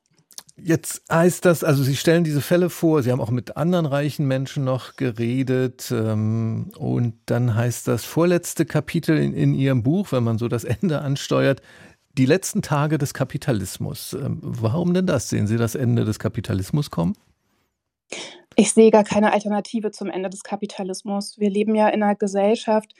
Jetzt 0.59 1.03
heißt 1.11 1.45
das, 1.45 1.63
also 1.63 1.83
Sie 1.83 1.95
stellen 1.95 2.23
diese 2.23 2.41
Fälle 2.41 2.71
vor, 2.71 3.03
Sie 3.03 3.11
haben 3.11 3.21
auch 3.21 3.29
mit 3.29 3.57
anderen 3.57 3.85
reichen 3.85 4.27
Menschen 4.27 4.63
noch 4.63 4.95
geredet 4.95 5.91
ähm, 5.91 6.71
und 6.77 7.13
dann 7.27 7.53
heißt 7.53 7.87
das 7.87 8.05
vorletzte 8.05 8.65
Kapitel 8.65 9.17
in, 9.17 9.33
in 9.33 9.53
Ihrem 9.53 9.83
Buch, 9.83 10.11
wenn 10.11 10.23
man 10.23 10.39
so 10.39 10.47
das 10.47 10.63
Ende 10.63 11.01
ansteuert, 11.01 11.61
die 12.17 12.25
letzten 12.25 12.63
Tage 12.63 12.97
des 12.97 13.13
Kapitalismus. 13.13 14.13
Ähm, 14.13 14.39
warum 14.41 14.95
denn 14.95 15.05
das? 15.05 15.29
Sehen 15.29 15.45
Sie 15.45 15.57
das 15.57 15.75
Ende 15.75 16.05
des 16.05 16.17
Kapitalismus 16.17 16.89
kommen? 16.89 17.15
Ich 18.55 18.73
sehe 18.73 18.89
gar 18.89 19.03
keine 19.03 19.33
Alternative 19.33 19.91
zum 19.91 20.09
Ende 20.09 20.31
des 20.31 20.41
Kapitalismus. 20.41 21.37
Wir 21.37 21.51
leben 21.51 21.75
ja 21.75 21.87
in 21.89 22.01
einer 22.01 22.15
Gesellschaft, 22.15 22.95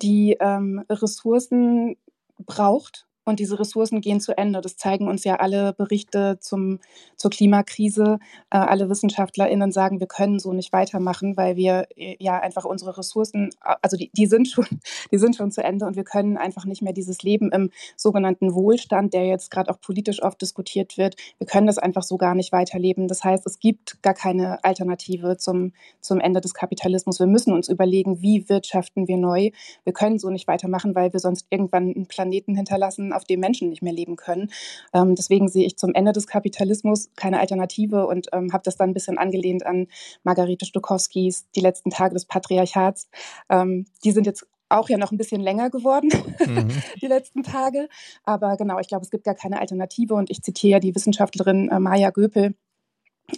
die 0.00 0.36
ähm, 0.38 0.84
Ressourcen 0.88 1.96
braucht 2.38 3.08
und 3.24 3.40
diese 3.40 3.58
Ressourcen 3.58 4.00
gehen 4.00 4.20
zu 4.20 4.36
Ende. 4.36 4.60
Das 4.60 4.76
zeigen 4.76 5.08
uns 5.08 5.24
ja 5.24 5.36
alle 5.36 5.72
Berichte 5.72 6.38
zum, 6.40 6.80
zur 7.16 7.30
Klimakrise. 7.30 8.18
Äh, 8.50 8.58
alle 8.58 8.88
WissenschaftlerInnen 8.88 9.72
sagen, 9.72 10.00
wir 10.00 10.06
können 10.06 10.38
so 10.38 10.52
nicht 10.52 10.72
weitermachen, 10.72 11.36
weil 11.36 11.56
wir 11.56 11.86
äh, 11.96 12.16
ja 12.18 12.38
einfach 12.38 12.64
unsere 12.64 12.96
Ressourcen, 12.98 13.50
also 13.60 13.96
die, 13.96 14.10
die, 14.16 14.26
sind 14.26 14.48
schon, 14.48 14.66
die 15.12 15.18
sind 15.18 15.36
schon 15.36 15.50
zu 15.50 15.62
Ende 15.62 15.86
und 15.86 15.96
wir 15.96 16.04
können 16.04 16.36
einfach 16.36 16.64
nicht 16.64 16.82
mehr 16.82 16.92
dieses 16.92 17.22
Leben 17.22 17.52
im 17.52 17.70
sogenannten 17.96 18.54
Wohlstand, 18.54 19.14
der 19.14 19.26
jetzt 19.26 19.50
gerade 19.50 19.70
auch 19.70 19.80
politisch 19.80 20.22
oft 20.22 20.40
diskutiert 20.40 20.98
wird, 20.98 21.16
wir 21.38 21.46
können 21.46 21.66
das 21.66 21.78
einfach 21.78 22.02
so 22.02 22.16
gar 22.16 22.34
nicht 22.34 22.52
weiterleben. 22.52 23.08
Das 23.08 23.24
heißt, 23.24 23.46
es 23.46 23.58
gibt 23.58 24.02
gar 24.02 24.14
keine 24.14 24.62
Alternative 24.64 25.36
zum, 25.36 25.72
zum 26.00 26.20
Ende 26.20 26.40
des 26.40 26.54
Kapitalismus. 26.54 27.18
Wir 27.18 27.26
müssen 27.26 27.52
uns 27.52 27.68
überlegen, 27.68 28.20
wie 28.22 28.48
wirtschaften 28.48 29.08
wir 29.08 29.16
neu. 29.16 29.50
Wir 29.84 29.92
können 29.92 30.18
so 30.18 30.30
nicht 30.30 30.46
weitermachen, 30.48 30.94
weil 30.94 31.12
wir 31.12 31.20
sonst 31.20 31.46
irgendwann 31.50 31.94
einen 31.94 32.06
Planeten 32.06 32.54
hinterlassen, 32.54 33.09
auf 33.12 33.24
dem 33.24 33.40
Menschen 33.40 33.68
nicht 33.68 33.82
mehr 33.82 33.92
leben 33.92 34.16
können. 34.16 34.50
Ähm, 34.92 35.14
deswegen 35.14 35.48
sehe 35.48 35.66
ich 35.66 35.76
zum 35.76 35.94
Ende 35.94 36.12
des 36.12 36.26
Kapitalismus 36.26 37.10
keine 37.16 37.40
Alternative 37.40 38.06
und 38.06 38.28
ähm, 38.32 38.52
habe 38.52 38.62
das 38.64 38.76
dann 38.76 38.90
ein 38.90 38.94
bisschen 38.94 39.18
angelehnt 39.18 39.66
an 39.66 39.86
Margarete 40.22 40.66
Stokowskis 40.66 41.50
Die 41.54 41.60
letzten 41.60 41.90
Tage 41.90 42.14
des 42.14 42.26
Patriarchats. 42.26 43.08
Ähm, 43.48 43.86
die 44.04 44.12
sind 44.12 44.26
jetzt 44.26 44.46
auch 44.70 44.88
ja 44.88 44.96
noch 44.96 45.12
ein 45.12 45.18
bisschen 45.18 45.40
länger 45.40 45.68
geworden, 45.68 46.10
mhm. 46.46 46.68
die 47.02 47.06
letzten 47.06 47.42
Tage. 47.42 47.88
Aber 48.24 48.56
genau, 48.56 48.78
ich 48.78 48.88
glaube, 48.88 49.04
es 49.04 49.10
gibt 49.10 49.24
gar 49.24 49.34
keine 49.34 49.60
Alternative. 49.60 50.14
Und 50.14 50.30
ich 50.30 50.42
zitiere 50.42 50.72
ja 50.72 50.80
die 50.80 50.94
Wissenschaftlerin 50.94 51.68
äh, 51.68 51.80
Maya 51.80 52.10
Göpel, 52.10 52.54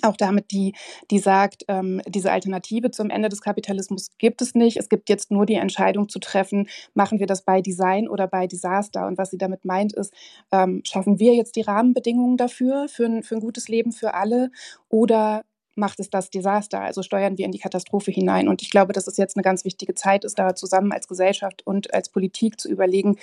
auch 0.03 0.17
damit, 0.17 0.51
die, 0.51 0.75
die 1.11 1.19
sagt, 1.19 1.65
ähm, 1.69 2.01
diese 2.07 2.33
Alternative 2.33 2.91
zum 2.91 3.11
Ende 3.11 3.29
des 3.29 3.41
Kapitalismus 3.41 4.11
gibt 4.19 4.43
es 4.43 4.55
nicht. 4.55 4.77
Es 4.77 4.89
gibt 4.89 5.09
jetzt 5.09 5.31
nur 5.31 5.47
die 5.47 5.55
Entscheidung 5.55 6.09
zu 6.09 6.19
treffen, 6.19 6.69
machen 6.95 7.19
wir 7.19 7.27
das 7.27 7.43
bei 7.43 7.61
Design 7.61 8.09
oder 8.09 8.27
bei 8.27 8.47
Desaster. 8.47 9.07
Und 9.07 9.19
was 9.19 9.31
sie 9.31 9.39
damit 9.39 9.65
meint, 9.65 9.93
ist, 9.93 10.13
ähm, 10.53 10.83
schaffen 10.85 11.19
wir 11.19 11.35
jetzt 11.35 11.57
die 11.57 11.63
Rahmenbedingungen 11.63 12.37
dafür, 12.37 12.89
für 12.89 13.07
ein, 13.07 13.23
für 13.23 13.37
ein 13.37 13.41
gutes 13.41 13.69
Leben 13.69 13.93
für 13.93 14.15
alle 14.15 14.51
oder 14.89 15.43
macht 15.75 16.01
es 16.01 16.11
das 16.11 16.31
Desaster, 16.31 16.81
also 16.81 17.03
steuern 17.03 17.39
wir 17.39 17.47
in 17.47 17.53
die 17.53 17.59
Katastrophe 17.59 18.11
hinein. 18.11 18.49
Und 18.49 18.63
ich 18.63 18.71
glaube, 18.71 18.93
dass 18.93 19.07
es 19.07 19.17
jetzt 19.17 19.37
eine 19.37 19.43
ganz 19.43 19.65
wichtige 19.65 19.95
Zeit 19.95 20.25
ist, 20.25 20.39
da 20.39 20.55
zusammen 20.55 20.93
als 20.93 21.09
Gesellschaft 21.09 21.67
und 21.67 21.95
als 21.95 22.11
Politik 22.11 22.61
zu 22.61 22.69
überlegen, 22.69 23.17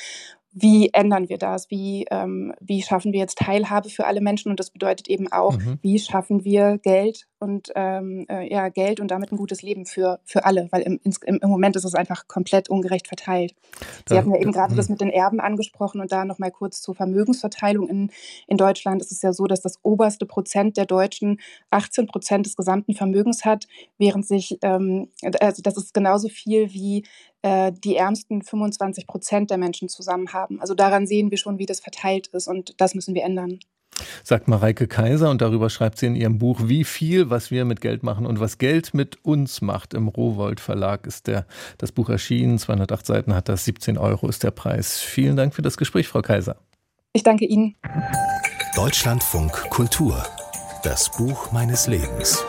wie 0.51 0.89
ändern 0.93 1.29
wir 1.29 1.37
das? 1.37 1.69
Wie, 1.69 2.05
ähm, 2.11 2.53
wie 2.59 2.81
schaffen 2.81 3.13
wir 3.13 3.19
jetzt 3.19 3.37
Teilhabe 3.37 3.89
für 3.89 4.05
alle 4.05 4.21
Menschen? 4.21 4.49
Und 4.49 4.59
das 4.59 4.71
bedeutet 4.71 5.07
eben 5.07 5.31
auch, 5.31 5.57
mhm. 5.57 5.79
wie 5.81 5.99
schaffen 5.99 6.43
wir 6.43 6.79
Geld 6.79 7.27
und 7.39 7.71
ähm, 7.75 8.25
äh, 8.29 8.51
ja, 8.51 8.69
Geld 8.69 8.99
und 8.99 9.09
damit 9.11 9.31
ein 9.31 9.37
gutes 9.37 9.61
Leben 9.61 9.85
für, 9.85 10.19
für 10.25 10.45
alle, 10.45 10.67
weil 10.71 10.81
im, 10.81 10.99
im, 11.03 11.39
im 11.41 11.49
Moment 11.49 11.75
ist 11.75 11.85
es 11.85 11.95
einfach 11.95 12.27
komplett 12.27 12.69
ungerecht 12.69 13.07
verteilt. 13.07 13.55
Sie 14.07 14.13
da, 14.13 14.17
hatten 14.17 14.31
ja 14.31 14.39
eben 14.39 14.51
gerade 14.51 14.75
das 14.75 14.89
mhm. 14.89 14.93
mit 14.93 15.01
den 15.01 15.09
Erben 15.09 15.39
angesprochen 15.39 16.01
und 16.01 16.11
da 16.11 16.25
nochmal 16.25 16.51
kurz 16.51 16.81
zur 16.81 16.95
Vermögensverteilung 16.95 17.87
in, 17.87 18.11
in 18.47 18.57
Deutschland 18.57 19.01
ist 19.01 19.11
es 19.11 19.21
ja 19.21 19.33
so, 19.33 19.45
dass 19.47 19.61
das 19.61 19.79
oberste 19.83 20.25
Prozent 20.25 20.77
der 20.77 20.85
Deutschen 20.85 21.39
18 21.71 22.07
Prozent 22.07 22.45
des 22.45 22.55
gesamten 22.55 22.93
Vermögens 22.93 23.45
hat, 23.45 23.67
während 23.97 24.27
sich, 24.27 24.57
ähm, 24.61 25.09
also 25.39 25.61
das 25.61 25.77
ist 25.77 25.93
genauso 25.93 26.29
viel 26.29 26.73
wie 26.73 27.05
äh, 27.41 27.71
die 27.71 27.95
ärmsten 27.95 28.41
25 28.41 29.07
Prozent 29.07 29.49
der 29.49 29.57
Menschen 29.57 29.87
zusammen 29.87 30.33
haben. 30.33 30.59
Also 30.59 30.73
daran 30.73 31.07
sehen 31.07 31.31
wir 31.31 31.37
schon, 31.37 31.57
wie 31.57 31.65
das 31.65 31.79
verteilt 31.79 32.27
ist 32.27 32.47
und 32.47 32.79
das 32.81 32.95
müssen 32.95 33.15
wir 33.15 33.23
ändern. 33.23 33.59
Sagt 34.23 34.47
Mareike 34.47 34.87
Kaiser 34.87 35.29
und 35.29 35.41
darüber 35.41 35.69
schreibt 35.69 35.97
sie 35.97 36.07
in 36.07 36.15
ihrem 36.15 36.39
Buch, 36.39 36.61
wie 36.63 36.83
viel, 36.83 37.29
was 37.29 37.51
wir 37.51 37.65
mit 37.65 37.81
Geld 37.81 38.03
machen 38.03 38.25
und 38.25 38.39
was 38.39 38.57
Geld 38.57 38.93
mit 38.93 39.23
uns 39.23 39.61
macht. 39.61 39.93
Im 39.93 40.07
Rowold 40.07 40.59
Verlag 40.59 41.05
ist 41.05 41.27
der, 41.27 41.45
das 41.77 41.91
Buch 41.91 42.09
erschienen, 42.09 42.59
208 42.59 43.05
Seiten 43.05 43.33
hat 43.33 43.49
das, 43.49 43.65
17 43.65 43.97
Euro 43.97 44.27
ist 44.27 44.43
der 44.43 44.51
Preis. 44.51 44.99
Vielen 44.99 45.35
Dank 45.35 45.53
für 45.53 45.61
das 45.61 45.77
Gespräch, 45.77 46.07
Frau 46.07 46.21
Kaiser. 46.21 46.57
Ich 47.13 47.23
danke 47.23 47.45
Ihnen. 47.45 47.75
Deutschlandfunk 48.75 49.51
Kultur, 49.69 50.23
das 50.83 51.09
Buch 51.17 51.51
meines 51.51 51.87
Lebens. 51.87 52.43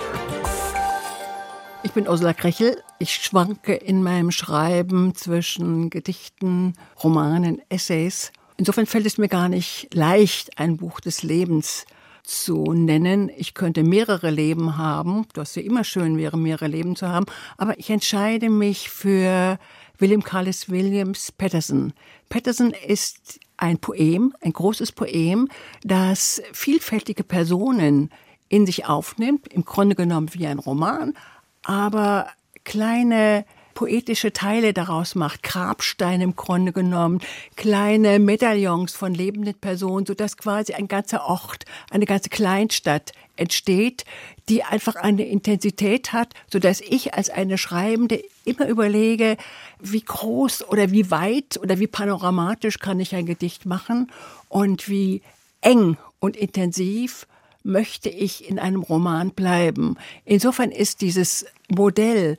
Ich 1.82 1.92
bin 1.92 2.06
Ursula 2.06 2.34
Krechel. 2.34 2.76
Ich 2.98 3.14
schwanke 3.14 3.72
in 3.72 4.02
meinem 4.02 4.30
Schreiben 4.30 5.14
zwischen 5.14 5.88
Gedichten, 5.88 6.74
Romanen, 7.02 7.62
Essays. 7.70 8.32
Insofern 8.60 8.84
fällt 8.84 9.06
es 9.06 9.16
mir 9.16 9.28
gar 9.28 9.48
nicht 9.48 9.88
leicht, 9.94 10.58
ein 10.58 10.76
Buch 10.76 11.00
des 11.00 11.22
Lebens 11.22 11.86
zu 12.22 12.74
nennen. 12.74 13.30
Ich 13.34 13.54
könnte 13.54 13.82
mehrere 13.82 14.28
Leben 14.28 14.76
haben, 14.76 15.26
was 15.32 15.54
ja 15.54 15.62
immer 15.62 15.82
schön 15.82 16.18
wäre, 16.18 16.36
mehrere 16.36 16.66
Leben 16.66 16.94
zu 16.94 17.08
haben, 17.08 17.24
aber 17.56 17.78
ich 17.78 17.88
entscheide 17.88 18.50
mich 18.50 18.90
für 18.90 19.58
William 19.96 20.22
Carlos 20.22 20.68
Williams 20.68 21.32
Patterson. 21.32 21.94
Patterson 22.28 22.74
ist 22.86 23.40
ein 23.56 23.78
Poem, 23.78 24.34
ein 24.42 24.52
großes 24.52 24.92
Poem, 24.92 25.48
das 25.82 26.42
vielfältige 26.52 27.24
Personen 27.24 28.10
in 28.50 28.66
sich 28.66 28.84
aufnimmt, 28.84 29.48
im 29.48 29.64
Grunde 29.64 29.94
genommen 29.94 30.34
wie 30.34 30.46
ein 30.46 30.58
Roman, 30.58 31.14
aber 31.62 32.28
kleine 32.64 33.46
poetische 33.80 34.34
Teile 34.34 34.74
daraus 34.74 35.14
macht, 35.14 35.42
Grabsteine 35.42 36.24
im 36.24 36.36
Grunde 36.36 36.70
genommen, 36.70 37.22
kleine 37.56 38.18
Medaillons 38.18 38.92
von 38.92 39.14
lebenden 39.14 39.54
Personen, 39.54 40.04
so 40.04 40.12
dass 40.12 40.36
quasi 40.36 40.74
ein 40.74 40.86
ganzer 40.86 41.24
Ort, 41.24 41.64
eine 41.90 42.04
ganze 42.04 42.28
Kleinstadt 42.28 43.12
entsteht, 43.36 44.04
die 44.50 44.64
einfach 44.64 44.96
eine 44.96 45.26
Intensität 45.26 46.12
hat, 46.12 46.34
so 46.52 46.58
dass 46.58 46.82
ich 46.82 47.14
als 47.14 47.30
eine 47.30 47.56
Schreibende 47.56 48.22
immer 48.44 48.68
überlege, 48.68 49.38
wie 49.78 50.02
groß 50.02 50.68
oder 50.68 50.90
wie 50.90 51.10
weit 51.10 51.58
oder 51.62 51.78
wie 51.78 51.86
panoramatisch 51.86 52.80
kann 52.80 53.00
ich 53.00 53.14
ein 53.14 53.24
Gedicht 53.24 53.64
machen 53.64 54.12
und 54.50 54.90
wie 54.90 55.22
eng 55.62 55.96
und 56.18 56.36
intensiv 56.36 57.26
möchte 57.62 58.10
ich 58.10 58.46
in 58.46 58.58
einem 58.58 58.82
Roman 58.82 59.30
bleiben. 59.30 59.96
Insofern 60.26 60.70
ist 60.70 61.00
dieses 61.00 61.46
Modell 61.68 62.36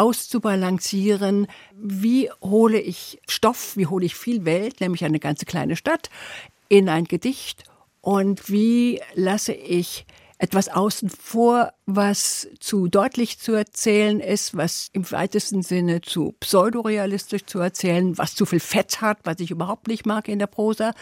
auszubalancieren, 0.00 1.46
wie 1.76 2.30
hole 2.40 2.80
ich 2.80 3.20
Stoff, 3.28 3.76
wie 3.76 3.86
hole 3.86 4.06
ich 4.06 4.14
viel 4.14 4.46
Welt, 4.46 4.80
nämlich 4.80 5.04
eine 5.04 5.20
ganze 5.20 5.44
kleine 5.44 5.76
Stadt, 5.76 6.08
in 6.68 6.88
ein 6.88 7.04
Gedicht 7.04 7.64
und 8.00 8.48
wie 8.48 9.00
lasse 9.14 9.52
ich 9.52 10.06
etwas 10.38 10.70
außen 10.70 11.10
vor, 11.10 11.74
was 11.84 12.48
zu 12.60 12.88
deutlich 12.88 13.38
zu 13.38 13.52
erzählen 13.52 14.20
ist, 14.20 14.56
was 14.56 14.88
im 14.94 15.10
weitesten 15.10 15.60
Sinne 15.60 16.00
zu 16.00 16.34
pseudorealistisch 16.40 17.44
zu 17.44 17.58
erzählen, 17.58 18.16
was 18.16 18.34
zu 18.34 18.46
viel 18.46 18.60
Fett 18.60 19.02
hat, 19.02 19.18
was 19.24 19.38
ich 19.40 19.50
überhaupt 19.50 19.86
nicht 19.86 20.06
mag 20.06 20.28
in 20.28 20.38
der 20.38 20.46
Prosa. 20.46 20.94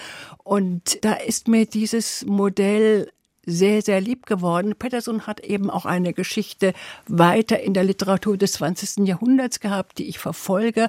Und 0.43 0.99
da 1.05 1.13
ist 1.13 1.47
mir 1.47 1.67
dieses 1.67 2.27
Modell 2.27 3.13
sehr, 3.49 3.83
sehr 3.83 4.01
lieb 4.01 4.27
geworden. 4.27 4.75
Patterson 4.79 5.27
hat 5.27 5.41
eben 5.41 5.71
auch 5.71 5.87
eine 5.87 6.13
Geschichte 6.13 6.75
weiter 7.07 7.61
in 7.61 7.75
der 7.75 7.85
Literatur 7.85 8.37
des 8.37 8.53
20. 8.53 9.07
Jahrhunderts 9.07 9.61
gehabt, 9.61 9.99
die 9.99 10.09
ich 10.09 10.19
verfolge, 10.19 10.89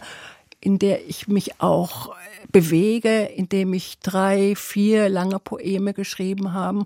in 0.62 0.78
der 0.78 1.08
ich 1.08 1.28
mich 1.28 1.62
auch 1.62 2.14
bewege, 2.52 3.24
indem 3.24 3.74
ich 3.74 4.00
drei, 4.00 4.56
vier 4.56 5.10
lange 5.10 5.40
Poeme 5.40 5.94
geschrieben 5.94 6.54
habe. 6.54 6.86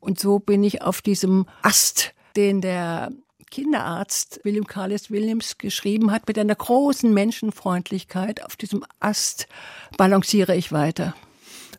Und 0.00 0.20
so 0.20 0.38
bin 0.38 0.62
ich 0.62 0.82
auf 0.82 1.02
diesem 1.02 1.46
Ast, 1.62 2.14
den 2.36 2.60
der 2.60 3.10
Kinderarzt 3.50 4.40
William 4.44 4.66
Carlos 4.66 5.10
Williams 5.10 5.58
geschrieben 5.58 6.12
hat, 6.12 6.28
mit 6.28 6.38
einer 6.38 6.54
großen 6.54 7.12
Menschenfreundlichkeit. 7.12 8.44
Auf 8.44 8.56
diesem 8.56 8.84
Ast 9.00 9.48
balanciere 9.96 10.54
ich 10.54 10.70
weiter. 10.70 11.14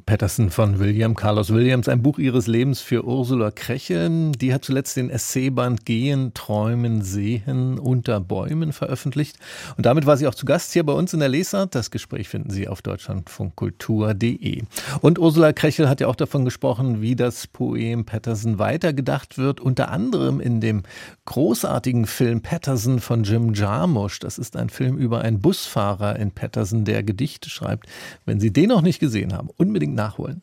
Patterson 0.06 0.50
von 0.50 0.80
William 0.80 1.16
Carlos 1.16 1.54
Williams, 1.54 1.88
ein 1.88 2.02
Buch 2.02 2.18
ihres 2.18 2.48
Lebens 2.48 2.82
für 2.82 3.06
Ursula 3.06 3.52
Krechel. 3.52 4.32
Die 4.32 4.54
hat 4.54 4.66
zuletzt 4.66 4.98
den 4.98 5.10
Essayband 5.10 5.86
Gehen, 5.86 6.34
Träumen, 6.34 7.02
Sehen 7.02 7.78
unter 7.78 8.20
Bäumen 8.20 8.74
veröffentlicht. 8.74 9.38
Und 9.78 9.86
damit 9.86 10.06
war 10.06 10.18
sie 10.18 10.28
auch 10.28 10.34
zu 10.34 10.46
Gast 10.46 10.74
hier 10.74 10.84
bei 10.84 10.94
uns 10.94 11.14
in 11.14 11.20
der 11.20 11.30
Lesart. 11.30 11.76
Das 11.76 11.92
Gespräch 11.92 12.28
finden 12.30 12.50
Sie 12.50 12.68
auf 12.68 12.82
deutschlandfunkkultur.de. 12.82 14.64
Und 15.02 15.20
Ursula 15.20 15.54
Krechel 15.54 15.88
hat 15.88 16.02
ja 16.02 16.08
auch 16.08 16.16
davon 16.16 16.44
gesprochen, 16.44 17.02
wie 17.02 17.16
das 17.16 17.46
Poem 17.46 18.06
Patterson 18.06 18.58
weitergedacht 18.58 19.38
wird, 19.38 19.60
unter 19.60 19.92
anderem 19.92 20.40
in 20.40 20.60
dem 20.62 20.84
großartigen 21.26 22.08
Film 22.08 22.42
Patterson 22.42 23.00
von 23.00 23.24
Jim 23.24 23.54
Jarmusch. 23.54 24.20
Das 24.20 24.40
ist 24.40 24.56
ein 24.56 24.70
Film 24.70 24.98
über 24.98 25.22
einen 25.22 25.40
Busfahrer 25.40 26.16
in 26.16 26.32
Patterson, 26.32 26.86
der 26.86 27.04
Gedichte 27.04 27.50
schreibt. 27.50 27.88
Wenn 28.26 28.40
Sie 28.40 28.52
den 28.52 28.70
noch 28.70 28.82
nicht 28.82 29.00
gesehen 29.00 29.34
haben, 29.34 29.50
unbedingt 29.58 29.99
nachholen. 30.00 30.42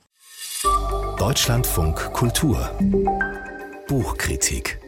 Deutschlandfunk 1.19 2.13
Kultur 2.13 2.71
Buchkritik 3.89 4.79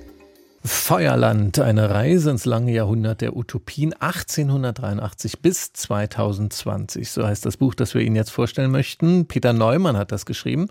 Feuerland, 0.69 1.59
eine 1.59 1.89
Reise 1.89 2.31
ins 2.31 2.45
lange 2.45 2.73
Jahrhundert 2.73 3.23
der 3.23 3.35
Utopien 3.35 3.95
1883 3.95 5.41
bis 5.41 5.73
2020. 5.73 7.11
So 7.11 7.27
heißt 7.27 7.47
das 7.47 7.57
Buch, 7.57 7.75
das 7.75 7.95
wir 7.95 8.03
Ihnen 8.03 8.17
jetzt 8.17 8.31
vorstellen 8.31 8.71
möchten. 8.71 9.27
Peter 9.27 9.55
Neumann 9.55 9.97
hat 9.97 10.13
das 10.13 10.27
geschrieben. 10.27 10.69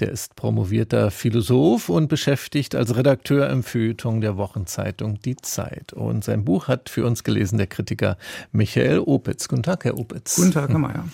Der 0.00 0.10
ist 0.10 0.34
promovierter 0.34 1.12
Philosoph 1.12 1.88
und 1.88 2.08
beschäftigt 2.08 2.74
als 2.74 2.96
Redakteur 2.96 3.48
im 3.48 3.62
Feuilleton 3.62 4.20
der 4.20 4.36
Wochenzeitung 4.36 5.20
Die 5.20 5.36
Zeit. 5.36 5.92
Und 5.92 6.24
sein 6.24 6.44
Buch 6.44 6.66
hat 6.66 6.88
für 6.88 7.06
uns 7.06 7.22
gelesen 7.22 7.56
der 7.56 7.68
Kritiker 7.68 8.18
Michael 8.50 8.98
Opitz. 8.98 9.46
Guten 9.46 9.62
Tag, 9.62 9.84
Herr 9.84 9.96
Opitz. 9.96 10.36
Guten 10.36 10.50
Tag, 10.50 10.70
Herr 10.70 10.78
Mayer. 10.78 11.04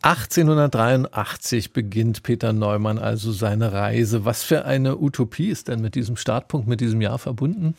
1883 0.00 1.74
beginnt 1.74 2.22
Peter 2.22 2.54
Neumann 2.54 2.98
also 2.98 3.32
seine 3.32 3.72
Reise. 3.72 4.24
Was 4.24 4.42
für 4.42 4.64
eine 4.64 4.96
Utopie 4.96 5.50
ist 5.50 5.68
denn 5.68 5.82
mit 5.82 5.94
diesem 5.94 6.16
Startpunkt, 6.16 6.66
mit 6.66 6.80
diesem 6.80 7.02
Jahr 7.02 7.18
verbunden? 7.18 7.49
Verbunden? 7.52 7.74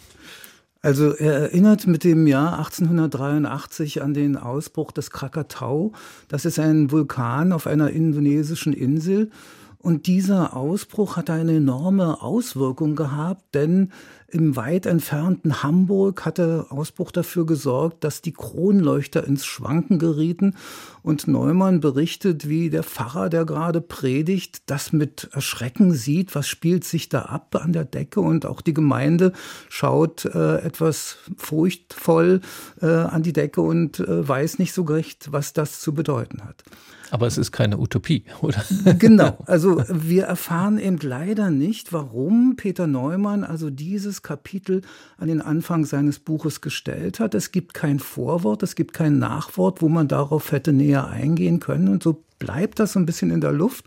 Also 0.84 1.12
er 1.12 1.34
erinnert 1.34 1.86
mit 1.86 2.04
dem 2.04 2.26
Jahr 2.26 2.58
1883 2.58 4.02
an 4.02 4.16
den 4.16 4.36
Ausbruch 4.36 4.92
des 4.92 5.12
Krakatau. 5.12 5.92
Das 6.28 6.44
ist 6.46 6.58
ein 6.58 6.90
Vulkan 6.90 7.54
auf 7.54 7.68
einer 7.68 7.92
indonesischen 7.92 8.74
Insel. 8.74 9.30
Und 9.78 10.08
dieser 10.08 10.56
Ausbruch 10.56 11.18
hat 11.18 11.30
eine 11.30 11.56
enorme 11.56 12.22
Auswirkung 12.22 12.96
gehabt, 12.96 13.44
denn 13.54 13.92
im 14.32 14.56
weit 14.56 14.86
entfernten 14.86 15.64
Hamburg 15.64 16.26
hat 16.26 16.38
der 16.38 16.68
Ausbruch 16.70 17.12
dafür 17.12 17.46
gesorgt, 17.46 18.04
dass 18.04 18.22
die 18.22 18.32
Kronleuchter 18.32 19.26
ins 19.26 19.46
Schwanken 19.46 20.00
gerieten. 20.00 20.56
Und 21.04 21.28
Neumann 21.28 21.80
berichtet, 21.80 22.48
wie 22.48 22.70
der 22.70 22.84
Pfarrer, 22.84 23.30
der 23.30 23.46
gerade 23.46 23.82
predigt, 23.82 24.64
das 24.68 24.94
mit 24.94 25.30
Erschrecken 25.34 25.94
sieht, 25.94 26.36
was 26.36 26.48
spielt 26.48 26.84
sich 26.84 27.10
da 27.10 27.24
ab 27.24 27.56
an 27.56 27.74
der 27.74 27.86
Decke. 27.86 28.22
Und 28.22 28.46
auch 28.46 28.62
die 28.62 28.74
Gemeinde 28.74 29.34
schaut 29.70 30.26
äh, 30.26 30.58
etwas 30.58 31.18
furchtvoll 31.38 32.42
äh, 32.82 32.88
an 32.88 33.24
die 33.24 33.34
Decke 33.34 33.62
und 33.62 34.00
äh, 34.00 34.28
weiß 34.28 34.60
nicht 34.60 34.74
so 34.74 34.84
recht, 34.84 35.32
was 35.32 35.54
das 35.54 35.80
zu 35.80 35.94
bedeuten 35.94 36.44
hat. 36.44 36.64
Aber 37.12 37.28
es 37.28 37.38
ist 37.38 37.52
keine 37.52 37.78
Utopie, 37.78 38.24
oder? 38.42 38.64
Genau. 38.98 39.38
Also 39.46 39.84
wir 39.88 40.24
erfahren 40.24 40.80
eben 40.80 40.98
leider 41.02 41.52
nicht, 41.52 41.94
warum 41.94 42.56
Peter 42.56 42.88
Neumann 42.88 43.44
also 43.44 43.70
dieses 43.70 44.24
Kapitel 44.24 44.82
an 45.18 45.28
den 45.28 45.42
Anfang 45.42 45.86
seines 45.86 46.20
Buches 46.20 46.62
gestellt 46.62 47.20
hat. 47.20 47.36
Es 47.36 47.52
gibt 47.52 47.74
kein 47.74 48.00
Vorwort, 48.00 48.64
es 48.64 48.76
gibt 48.76 48.94
kein 48.94 49.20
Nachwort, 49.20 49.82
wo 49.82 49.90
man 49.90 50.08
darauf 50.08 50.52
hätte 50.52 50.74
näher 50.74 51.08
eingehen 51.08 51.60
können. 51.60 51.90
Und 51.90 52.02
so 52.02 52.24
bleibt 52.40 52.80
das 52.80 52.94
so 52.94 53.00
ein 53.00 53.06
bisschen 53.06 53.30
in 53.30 53.42
der 53.42 53.52
Luft. 53.52 53.86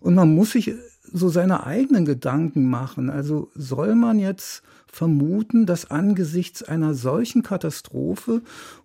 Und 0.00 0.14
man 0.14 0.34
muss 0.34 0.52
sich 0.52 0.74
so 1.12 1.28
seine 1.28 1.64
eigenen 1.66 2.04
Gedanken 2.04 2.68
machen. 2.68 3.10
Also 3.10 3.50
soll 3.54 3.94
man 3.94 4.18
jetzt 4.18 4.62
vermuten, 4.86 5.66
dass 5.66 5.90
angesichts 5.90 6.62
einer 6.62 6.94
solchen 6.94 7.42
Katastrophe 7.42 8.42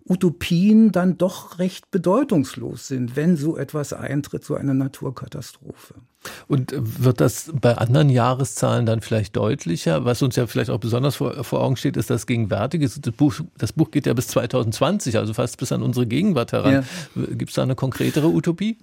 Utopien 0.08 0.92
dann 0.92 1.18
doch 1.18 1.58
recht 1.58 1.90
bedeutungslos 1.90 2.88
sind, 2.88 3.16
wenn 3.16 3.36
so 3.36 3.56
etwas 3.56 3.92
eintritt, 3.92 4.44
so 4.44 4.54
eine 4.54 4.74
Naturkatastrophe. 4.74 5.94
Und 6.48 6.74
wird 6.76 7.20
das 7.20 7.50
bei 7.60 7.76
anderen 7.78 8.10
Jahreszahlen 8.10 8.84
dann 8.84 9.00
vielleicht 9.00 9.36
deutlicher? 9.36 10.04
Was 10.04 10.20
uns 10.22 10.36
ja 10.36 10.46
vielleicht 10.46 10.70
auch 10.70 10.78
besonders 10.78 11.16
vor, 11.16 11.44
vor 11.44 11.62
Augen 11.62 11.76
steht, 11.76 11.96
ist 11.96 12.10
das 12.10 12.26
Gegenwärtige. 12.26 12.88
Das 12.88 13.12
Buch, 13.12 13.34
das 13.56 13.72
Buch 13.72 13.90
geht 13.90 14.06
ja 14.06 14.12
bis 14.12 14.28
2020, 14.28 15.16
also 15.16 15.32
fast 15.32 15.58
bis 15.58 15.72
an 15.72 15.82
unsere 15.82 16.06
Gegenwart 16.06 16.52
heran. 16.52 16.72
Ja. 16.72 16.82
Gibt 17.34 17.50
es 17.50 17.54
da 17.54 17.62
eine 17.62 17.74
konkretere 17.74 18.28
Utopie? 18.28 18.76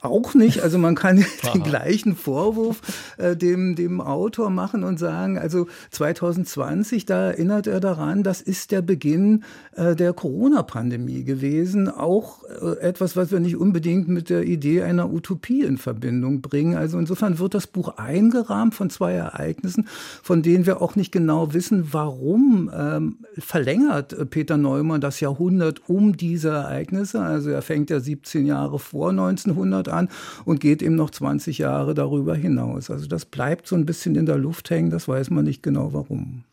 Auch 0.00 0.34
nicht. 0.34 0.62
Also 0.62 0.78
man 0.78 0.94
kann 0.94 1.24
den 1.54 1.62
gleichen 1.62 2.16
Vorwurf 2.16 2.80
äh, 3.18 3.36
dem, 3.36 3.76
dem 3.76 4.00
Autor 4.00 4.48
machen 4.48 4.82
und 4.84 4.98
sagen, 4.98 5.38
also 5.38 5.66
2020, 5.90 7.04
da 7.04 7.30
erinnert 7.30 7.66
er 7.66 7.80
daran, 7.80 8.22
das 8.22 8.40
ist 8.40 8.70
der 8.70 8.80
Beginn 8.80 9.44
äh, 9.76 9.94
der 9.94 10.12
Corona-Pandemie 10.14 11.24
gewesen. 11.24 11.88
Auch 11.88 12.44
äh, 12.44 12.78
etwas, 12.80 13.16
was 13.16 13.30
wir 13.30 13.40
nicht 13.40 13.56
unbedingt 13.56 14.08
mit 14.08 14.30
der 14.30 14.44
Idee 14.44 14.82
einer 14.82 15.12
Utopie 15.12 15.62
in 15.62 15.76
Verbindung 15.76 16.40
bringen. 16.40 16.77
Also 16.78 16.98
insofern 16.98 17.38
wird 17.38 17.54
das 17.54 17.66
Buch 17.66 17.96
eingerahmt 17.96 18.74
von 18.74 18.90
zwei 18.90 19.12
Ereignissen, 19.12 19.88
von 20.22 20.42
denen 20.42 20.66
wir 20.66 20.80
auch 20.80 20.96
nicht 20.96 21.12
genau 21.12 21.52
wissen, 21.52 21.88
warum 21.92 22.70
ähm, 22.74 23.18
verlängert 23.36 24.12
äh, 24.12 24.24
Peter 24.24 24.56
Neumann 24.56 25.00
das 25.00 25.20
Jahrhundert 25.20 25.88
um 25.88 26.16
diese 26.16 26.50
Ereignisse. 26.50 27.20
Also 27.20 27.50
er 27.50 27.62
fängt 27.62 27.90
ja 27.90 28.00
17 28.00 28.46
Jahre 28.46 28.78
vor 28.78 29.10
1900 29.10 29.88
an 29.88 30.08
und 30.44 30.60
geht 30.60 30.82
eben 30.82 30.94
noch 30.94 31.10
20 31.10 31.58
Jahre 31.58 31.94
darüber 31.94 32.34
hinaus. 32.34 32.90
Also 32.90 33.06
das 33.06 33.24
bleibt 33.24 33.66
so 33.66 33.76
ein 33.76 33.86
bisschen 33.86 34.16
in 34.16 34.26
der 34.26 34.38
Luft 34.38 34.70
hängen, 34.70 34.90
das 34.90 35.08
weiß 35.08 35.30
man 35.30 35.44
nicht 35.44 35.62
genau 35.62 35.92
warum. 35.92 36.44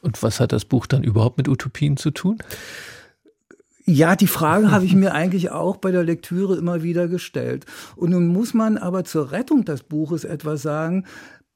Und 0.00 0.22
was 0.22 0.40
hat 0.40 0.52
das 0.52 0.64
Buch 0.64 0.86
dann 0.86 1.02
überhaupt 1.02 1.38
mit 1.38 1.48
Utopien 1.48 1.96
zu 1.96 2.10
tun? 2.10 2.38
Ja, 3.90 4.16
die 4.16 4.26
Frage 4.26 4.70
habe 4.70 4.84
ich 4.84 4.94
mir 4.94 5.14
eigentlich 5.14 5.50
auch 5.50 5.78
bei 5.78 5.90
der 5.90 6.04
Lektüre 6.04 6.56
immer 6.56 6.82
wieder 6.82 7.08
gestellt. 7.08 7.64
Und 7.96 8.10
nun 8.10 8.26
muss 8.26 8.52
man 8.52 8.76
aber 8.76 9.04
zur 9.04 9.32
Rettung 9.32 9.64
des 9.64 9.82
Buches 9.82 10.24
etwas 10.24 10.60
sagen. 10.60 11.06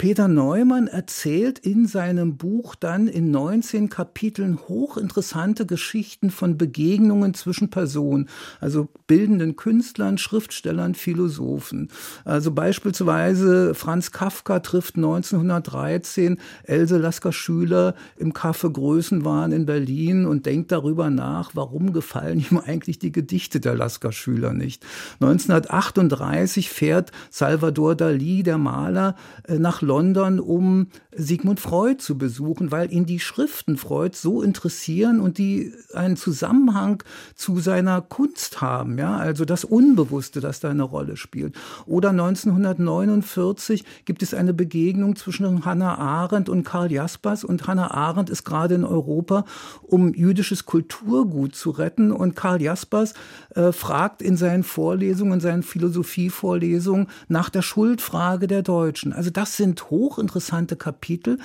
Peter 0.02 0.26
Neumann 0.26 0.88
erzählt 0.88 1.60
in 1.60 1.86
seinem 1.86 2.36
Buch 2.36 2.74
dann 2.74 3.06
in 3.06 3.30
19 3.30 3.88
Kapiteln 3.88 4.58
hochinteressante 4.58 5.64
Geschichten 5.64 6.32
von 6.32 6.58
Begegnungen 6.58 7.34
zwischen 7.34 7.70
Personen, 7.70 8.28
also 8.60 8.88
bildenden 9.06 9.54
Künstlern, 9.54 10.18
Schriftstellern, 10.18 10.96
Philosophen. 10.96 11.88
Also 12.24 12.50
beispielsweise 12.50 13.76
Franz 13.76 14.10
Kafka 14.10 14.58
trifft 14.58 14.96
1913 14.96 16.40
Else 16.64 16.98
Lasker-Schüler 16.98 17.94
im 18.16 18.32
Café 18.32 18.72
Größenwahn 18.72 19.52
in 19.52 19.66
Berlin 19.66 20.26
und 20.26 20.46
denkt 20.46 20.72
darüber 20.72 21.10
nach, 21.10 21.52
warum 21.54 21.92
gefallen 21.92 22.44
ihm 22.50 22.58
eigentlich 22.58 22.98
die 22.98 23.12
Gedichte 23.12 23.60
der 23.60 23.76
Lasker-Schüler 23.76 24.52
nicht. 24.52 24.84
1938 25.20 26.70
fährt 26.70 27.12
Salvador 27.30 27.94
Dali, 27.94 28.42
der 28.42 28.58
Maler, 28.58 29.14
äh, 29.46 29.60
nach 29.60 29.80
London, 29.80 29.91
um 30.40 30.88
Sigmund 31.14 31.60
Freud 31.60 31.98
zu 31.98 32.16
besuchen, 32.16 32.70
weil 32.70 32.92
ihn 32.92 33.04
die 33.04 33.20
Schriften 33.20 33.76
Freud 33.76 34.16
so 34.16 34.42
interessieren 34.42 35.20
und 35.20 35.38
die 35.38 35.72
einen 35.94 36.16
Zusammenhang 36.16 37.02
zu 37.34 37.58
seiner 37.58 38.00
Kunst 38.00 38.60
haben, 38.60 38.98
ja, 38.98 39.16
also 39.16 39.44
das 39.44 39.64
Unbewusste, 39.64 40.40
das 40.40 40.60
da 40.60 40.70
eine 40.70 40.82
Rolle 40.82 41.16
spielt. 41.16 41.54
Oder 41.86 42.10
1949 42.10 43.84
gibt 44.04 44.22
es 44.22 44.32
eine 44.32 44.54
Begegnung 44.54 45.16
zwischen 45.16 45.64
Hannah 45.64 45.98
Arendt 45.98 46.48
und 46.48 46.64
Karl 46.64 46.90
Jaspers 46.90 47.44
und 47.44 47.66
Hannah 47.66 47.90
Arendt 47.90 48.30
ist 48.30 48.44
gerade 48.44 48.74
in 48.74 48.84
Europa, 48.84 49.44
um 49.82 50.14
jüdisches 50.14 50.64
Kulturgut 50.64 51.54
zu 51.54 51.70
retten 51.70 52.12
und 52.12 52.36
Karl 52.36 52.62
Jaspers 52.62 53.14
äh, 53.54 53.72
fragt 53.72 54.22
in 54.22 54.36
seinen 54.36 54.62
Vorlesungen, 54.62 55.34
in 55.34 55.40
seinen 55.40 55.62
Philosophievorlesungen 55.62 57.08
nach 57.28 57.50
der 57.50 57.62
Schuldfrage 57.62 58.46
der 58.46 58.62
Deutschen. 58.62 59.12
Also 59.12 59.30
das 59.30 59.56
sind 59.56 59.81
hochinteressante 59.90 60.76
Kapitel, 60.76 61.38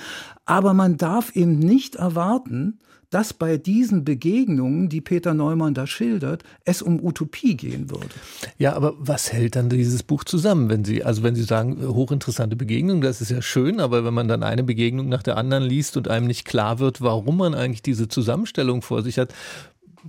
aber 0.44 0.74
man 0.74 0.96
darf 0.96 1.34
eben 1.36 1.58
nicht 1.58 1.96
erwarten, 1.96 2.78
dass 3.10 3.32
bei 3.32 3.56
diesen 3.56 4.04
Begegnungen, 4.04 4.88
die 4.88 5.00
Peter 5.00 5.32
Neumann 5.32 5.72
da 5.72 5.86
schildert, 5.86 6.42
es 6.64 6.82
um 6.82 7.02
Utopie 7.02 7.56
gehen 7.56 7.90
würde. 7.90 8.10
Ja, 8.58 8.74
aber 8.74 8.94
was 8.98 9.32
hält 9.32 9.56
dann 9.56 9.70
dieses 9.70 10.02
Buch 10.02 10.24
zusammen, 10.24 10.68
wenn 10.68 10.84
Sie, 10.84 11.02
also 11.02 11.22
wenn 11.22 11.34
Sie 11.34 11.42
sagen, 11.42 11.78
hochinteressante 11.86 12.56
Begegnungen, 12.56 13.00
das 13.00 13.20
ist 13.20 13.30
ja 13.30 13.40
schön, 13.40 13.80
aber 13.80 14.04
wenn 14.04 14.12
man 14.14 14.28
dann 14.28 14.42
eine 14.42 14.62
Begegnung 14.62 15.08
nach 15.08 15.22
der 15.22 15.38
anderen 15.38 15.64
liest 15.64 15.96
und 15.96 16.08
einem 16.08 16.26
nicht 16.26 16.44
klar 16.44 16.80
wird, 16.80 17.00
warum 17.00 17.38
man 17.38 17.54
eigentlich 17.54 17.82
diese 17.82 18.08
Zusammenstellung 18.08 18.82
vor 18.82 19.02
sich 19.02 19.18
hat, 19.18 19.32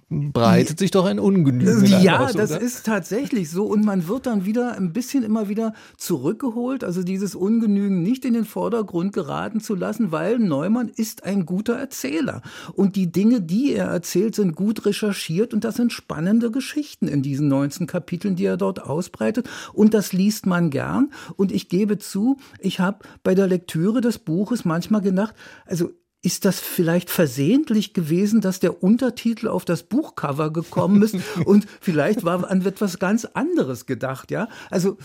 breitet 0.09 0.79
sich 0.79 0.91
doch 0.91 1.05
ein 1.05 1.19
Ungenügen 1.19 1.85
Ja, 1.85 2.19
aus, 2.19 2.33
das 2.33 2.51
ist 2.51 2.85
tatsächlich 2.85 3.49
so. 3.49 3.65
Und 3.65 3.85
man 3.85 4.07
wird 4.07 4.25
dann 4.25 4.45
wieder 4.45 4.75
ein 4.75 4.93
bisschen 4.93 5.23
immer 5.23 5.49
wieder 5.49 5.73
zurückgeholt, 5.97 6.83
also 6.83 7.03
dieses 7.03 7.35
Ungenügen 7.35 8.01
nicht 8.01 8.25
in 8.25 8.33
den 8.33 8.45
Vordergrund 8.45 9.13
geraten 9.13 9.59
zu 9.59 9.75
lassen, 9.75 10.11
weil 10.11 10.39
Neumann 10.39 10.89
ist 10.89 11.23
ein 11.23 11.45
guter 11.45 11.75
Erzähler. 11.75 12.41
Und 12.73 12.95
die 12.95 13.11
Dinge, 13.11 13.41
die 13.41 13.73
er 13.73 13.87
erzählt, 13.87 14.35
sind 14.35 14.55
gut 14.55 14.85
recherchiert 14.85 15.53
und 15.53 15.63
das 15.63 15.75
sind 15.75 15.93
spannende 15.93 16.51
Geschichten 16.51 17.07
in 17.07 17.21
diesen 17.21 17.47
19 17.47 17.87
Kapiteln, 17.87 18.35
die 18.35 18.45
er 18.45 18.57
dort 18.57 18.81
ausbreitet. 18.81 19.49
Und 19.73 19.93
das 19.93 20.13
liest 20.13 20.45
man 20.45 20.69
gern. 20.69 21.11
Und 21.35 21.51
ich 21.51 21.69
gebe 21.69 21.97
zu, 21.97 22.37
ich 22.59 22.79
habe 22.79 22.99
bei 23.23 23.35
der 23.35 23.47
Lektüre 23.47 24.01
des 24.01 24.19
Buches 24.19 24.65
manchmal 24.65 25.01
gedacht, 25.01 25.35
also 25.65 25.91
ist 26.21 26.45
das 26.45 26.59
vielleicht 26.59 27.09
versehentlich 27.09 27.93
gewesen, 27.93 28.41
dass 28.41 28.59
der 28.59 28.83
Untertitel 28.83 29.47
auf 29.47 29.63
das 29.63 29.83
Buchcover 29.83 30.51
gekommen 30.51 31.01
ist 31.01 31.15
und 31.45 31.65
vielleicht 31.79 32.23
war 32.23 32.49
an 32.49 32.65
etwas 32.65 32.99
ganz 32.99 33.25
anderes 33.25 33.85
gedacht, 33.85 34.31
ja? 34.31 34.49
Also 34.69 34.97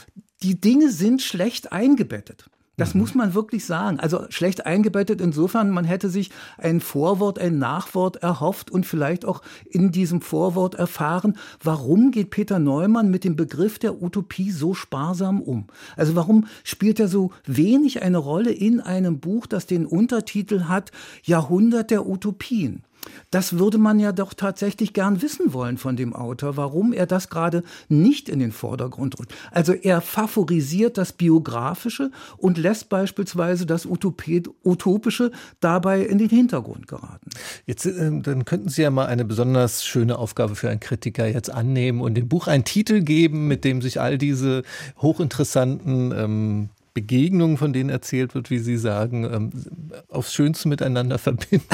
die 0.43 0.61
Dinge 0.61 0.91
sind 0.91 1.23
schlecht 1.23 1.73
eingebettet. 1.73 2.51
Das 2.77 2.95
mhm. 2.95 3.01
muss 3.01 3.15
man 3.15 3.35
wirklich 3.35 3.65
sagen. 3.65 4.01
Also 4.01 4.25
schlecht 4.31 4.67
eingebettet 4.67 5.21
insofern, 5.21 5.71
man 5.71 5.85
hätte 5.85 6.09
sich 6.09 6.31
ein 6.59 6.81
Vorwort, 6.81 7.39
ein 7.39 7.59
Nachwort 7.59 8.17
erhofft 8.17 8.71
und 8.71 8.87
vielleicht 8.87 9.25
auch 9.25 9.43
in 9.71 9.93
diesem 9.93 10.21
Vorwort 10.21 10.75
erfahren, 10.75 11.37
warum 11.63 12.11
geht 12.11 12.31
Peter 12.31 12.59
Neumann 12.59 13.11
mit 13.11 13.25
dem 13.25 13.37
Begriff 13.37 13.79
der 13.79 14.03
Utopie 14.03 14.51
so 14.51 14.75
sparsam 14.75 15.41
um? 15.41 15.67
Also 15.97 16.17
warum 16.17 16.47
spielt 16.63 17.01
er 17.01 17.09
so 17.09 17.33
wenig 17.47 18.03
eine 18.03 18.19
Rolle 18.19 18.51
in 18.51 18.81
einem 18.81 19.21
Buch, 19.21 19.47
das 19.47 19.67
den 19.67 19.87
Untertitel 19.87 20.65
hat 20.65 20.91
Jahrhundert 21.23 21.91
der 21.91 22.07
Utopien? 22.07 22.83
Das 23.31 23.59
würde 23.59 23.79
man 23.79 23.99
ja 23.99 24.13
doch 24.13 24.35
tatsächlich 24.35 24.93
gern 24.93 25.23
wissen 25.23 25.53
wollen 25.53 25.79
von 25.79 25.97
dem 25.97 26.15
Autor, 26.15 26.57
warum 26.57 26.93
er 26.93 27.07
das 27.07 27.29
gerade 27.29 27.63
nicht 27.89 28.29
in 28.29 28.39
den 28.39 28.53
Vordergrund 28.53 29.19
rückt. 29.19 29.35
Also 29.51 29.73
er 29.73 30.01
favorisiert 30.01 30.99
das 30.99 31.13
Biografische 31.13 32.11
und 32.37 32.59
lässt 32.59 32.89
beispielsweise 32.89 33.67
das 33.67 33.87
Utopische 33.87 35.33
dabei 35.61 36.03
in 36.03 36.19
den 36.19 36.29
Hintergrund 36.29 36.87
geraten. 36.87 37.31
Jetzt, 37.67 37.87
äh, 37.87 38.21
dann 38.21 38.45
könnten 38.45 38.69
Sie 38.69 38.83
ja 38.83 38.91
mal 38.91 39.07
eine 39.07 39.25
besonders 39.25 39.85
schöne 39.85 40.19
Aufgabe 40.19 40.55
für 40.55 40.71
einen 40.71 40.81
Kritiker 40.81 41.27
jetzt 41.27 41.51
annehmen 41.51 42.01
und 42.01 42.15
dem 42.15 42.29
Buch 42.29 42.47
einen 42.47 42.65
Titel 42.65 43.01
geben, 43.01 43.49
mit 43.49 43.65
dem 43.65 43.83
sich 43.83 44.01
all 44.01 44.19
diese 44.19 44.63
hochinteressanten 44.99 46.13
ähm, 46.17 46.69
Begegnungen, 46.95 47.57
von 47.57 47.73
denen 47.73 47.91
erzählt 47.91 48.37
wird, 48.37 48.51
wie 48.51 48.61
Sie 48.61 48.77
sagen, 48.77 49.25
ähm, 49.25 49.51
aufs 50.09 50.33
Schönste 50.33 50.69
miteinander 50.69 51.19
verbinden. 51.19 51.67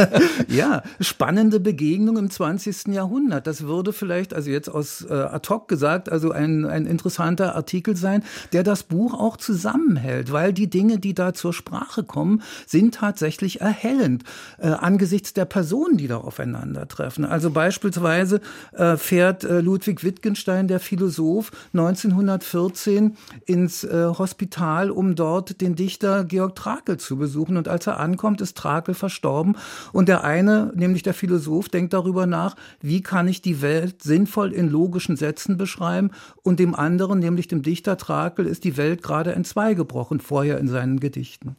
ja, 0.48 0.84
spannende 1.00 1.58
Begegnungen 1.58 2.26
im 2.26 2.30
20. 2.30 2.94
Jahrhundert. 2.94 3.48
Das 3.48 3.64
würde 3.64 3.92
vielleicht, 3.92 4.32
also 4.32 4.50
jetzt 4.50 4.68
aus 4.68 5.04
äh, 5.04 5.12
ad 5.12 5.48
hoc 5.48 5.66
gesagt, 5.66 6.10
also 6.10 6.30
ein, 6.30 6.64
ein 6.64 6.86
interessanter 6.86 7.56
Artikel 7.56 7.96
sein, 7.96 8.22
der 8.52 8.62
das 8.62 8.84
Buch 8.84 9.14
auch 9.14 9.36
zusammenhält, 9.36 10.30
weil 10.30 10.52
die 10.52 10.70
Dinge, 10.70 11.00
die 11.00 11.12
da 11.12 11.34
zur 11.34 11.52
Sprache 11.52 12.04
kommen, 12.04 12.42
sind 12.64 12.94
tatsächlich 12.94 13.60
erhellend 13.60 14.22
äh, 14.58 14.68
angesichts 14.68 15.32
der 15.32 15.44
Personen, 15.44 15.96
die 15.96 16.06
da 16.06 16.18
aufeinandertreffen. 16.18 17.24
Also 17.24 17.50
beispielsweise 17.50 18.40
äh, 18.74 18.96
fährt 18.96 19.42
äh, 19.42 19.60
Ludwig 19.60 20.04
Wittgenstein, 20.04 20.68
der 20.68 20.78
Philosoph, 20.78 21.50
1914 21.72 23.16
ins 23.44 23.82
äh, 23.82 24.06
Hospital 24.16 24.67
Tal, 24.68 24.90
um 24.90 25.14
dort 25.14 25.62
den 25.62 25.76
Dichter 25.76 26.24
Georg 26.24 26.54
Trakel 26.54 26.98
zu 26.98 27.16
besuchen. 27.16 27.56
Und 27.56 27.68
als 27.68 27.86
er 27.86 27.98
ankommt, 27.98 28.42
ist 28.42 28.54
Trakel 28.54 28.92
verstorben. 28.92 29.56
Und 29.92 30.10
der 30.10 30.24
eine, 30.24 30.72
nämlich 30.74 31.02
der 31.02 31.14
Philosoph, 31.14 31.70
denkt 31.70 31.94
darüber 31.94 32.26
nach, 32.26 32.54
wie 32.82 33.00
kann 33.00 33.28
ich 33.28 33.40
die 33.40 33.62
Welt 33.62 34.02
sinnvoll 34.02 34.52
in 34.52 34.68
logischen 34.68 35.16
Sätzen 35.16 35.56
beschreiben. 35.56 36.10
Und 36.42 36.60
dem 36.60 36.74
anderen, 36.74 37.18
nämlich 37.18 37.48
dem 37.48 37.62
Dichter 37.62 37.96
Trakel, 37.96 38.44
ist 38.44 38.64
die 38.64 38.76
Welt 38.76 39.02
gerade 39.02 39.32
entzweigebrochen, 39.32 40.20
vorher 40.20 40.58
in 40.58 40.68
seinen 40.68 41.00
Gedichten 41.00 41.56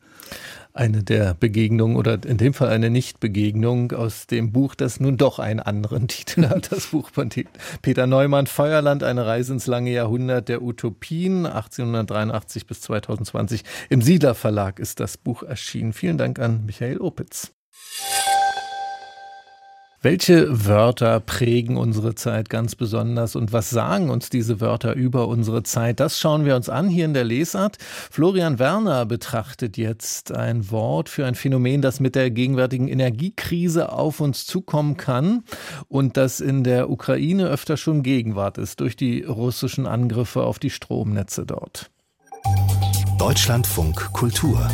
eine 0.74 1.04
der 1.04 1.34
Begegnungen 1.34 1.98
oder 1.98 2.20
in 2.26 2.38
dem 2.38 2.54
Fall 2.54 2.70
eine 2.70 2.90
Nichtbegegnung 2.90 3.92
aus 3.92 4.28
dem 4.28 4.52
Buch, 4.52 4.76
das 4.76 5.00
nun 5.00 5.18
doch 5.18 5.40
einen 5.40 5.60
anderen 5.60 6.08
Titel 6.08 6.48
hat. 6.48 6.72
Das 6.72 6.88
Buch 6.88 7.10
von 7.12 7.30
Peter 7.82 8.08
Neumann, 8.08 8.48
Feuerland, 8.48 9.04
eine 9.04 9.26
Reise 9.26 9.54
ins 9.54 9.68
lange 9.68 9.92
Jahrhundert 9.92 10.50
der 10.50 10.62
Utopien, 10.62 11.46
1883 11.46 12.68
bis 12.68 12.82
2020. 12.82 13.64
Im 13.90 14.02
Siedler 14.02 14.36
Verlag 14.36 14.80
ist 14.80 15.00
das 15.00 15.18
Buch 15.18 15.44
erschienen. 15.44 15.94
Vielen 15.94 16.18
Dank 16.18 16.40
an 16.40 16.66
Michael 16.66 17.00
Opitz. 17.00 17.52
Welche 20.02 20.66
Wörter 20.66 21.20
prägen 21.20 21.76
unsere 21.76 22.16
Zeit 22.16 22.50
ganz 22.50 22.74
besonders 22.74 23.36
und 23.36 23.52
was 23.52 23.70
sagen 23.70 24.10
uns 24.10 24.30
diese 24.30 24.62
Wörter 24.62 24.94
über 24.94 25.28
unsere 25.28 25.62
Zeit? 25.64 26.00
Das 26.00 26.18
schauen 26.18 26.46
wir 26.46 26.56
uns 26.56 26.70
an 26.70 26.88
hier 26.88 27.04
in 27.04 27.14
der 27.14 27.26
Lesart. 27.26 27.76
Florian 28.10 28.60
Werner 28.60 29.06
betrachtet 29.06 29.76
jetzt 29.76 30.32
ein 30.32 30.72
Wort 30.72 31.10
für 31.10 31.26
ein 31.26 31.36
Phänomen, 31.36 31.82
das 31.82 32.00
mit 32.00 32.16
der 32.16 32.32
gegenwärtigen 32.32 32.88
Energiekrise 32.88 33.92
auf 33.92 34.22
uns 34.22 34.46
zukommen 34.46 34.96
kann 34.96 35.44
und 35.90 36.16
das 36.16 36.40
in 36.40 36.64
der 36.64 36.90
Ukraine 36.90 37.48
öfter 37.48 37.76
schon 37.76 38.02
Gegenwart 38.02 38.58
ist 38.58 38.80
durch 38.80 38.96
die 38.96 39.24
russischen 39.24 39.86
Angriffe 39.86 40.44
auf 40.44 40.60
die 40.60 40.70
Stromnetze 40.70 41.46
dort. 41.46 41.92
Deutschlandfunk 43.18 44.14
Kultur 44.14 44.66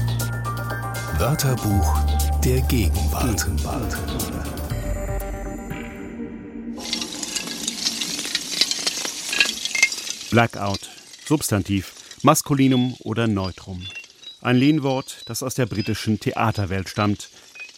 Wörterbuch 1.17 1.97
der 2.43 2.61
Gegenwart. 2.61 3.43
Gegenwart. 3.43 3.97
Blackout, 10.36 10.89
Substantiv, 11.26 11.93
Maskulinum 12.21 12.98
oder 13.00 13.26
Neutrum. 13.26 13.82
Ein 14.41 14.58
Lehnwort, 14.58 15.21
das 15.28 15.41
aus 15.41 15.56
der 15.56 15.65
britischen 15.65 16.19
Theaterwelt 16.19 16.89
stammt. 16.89 17.30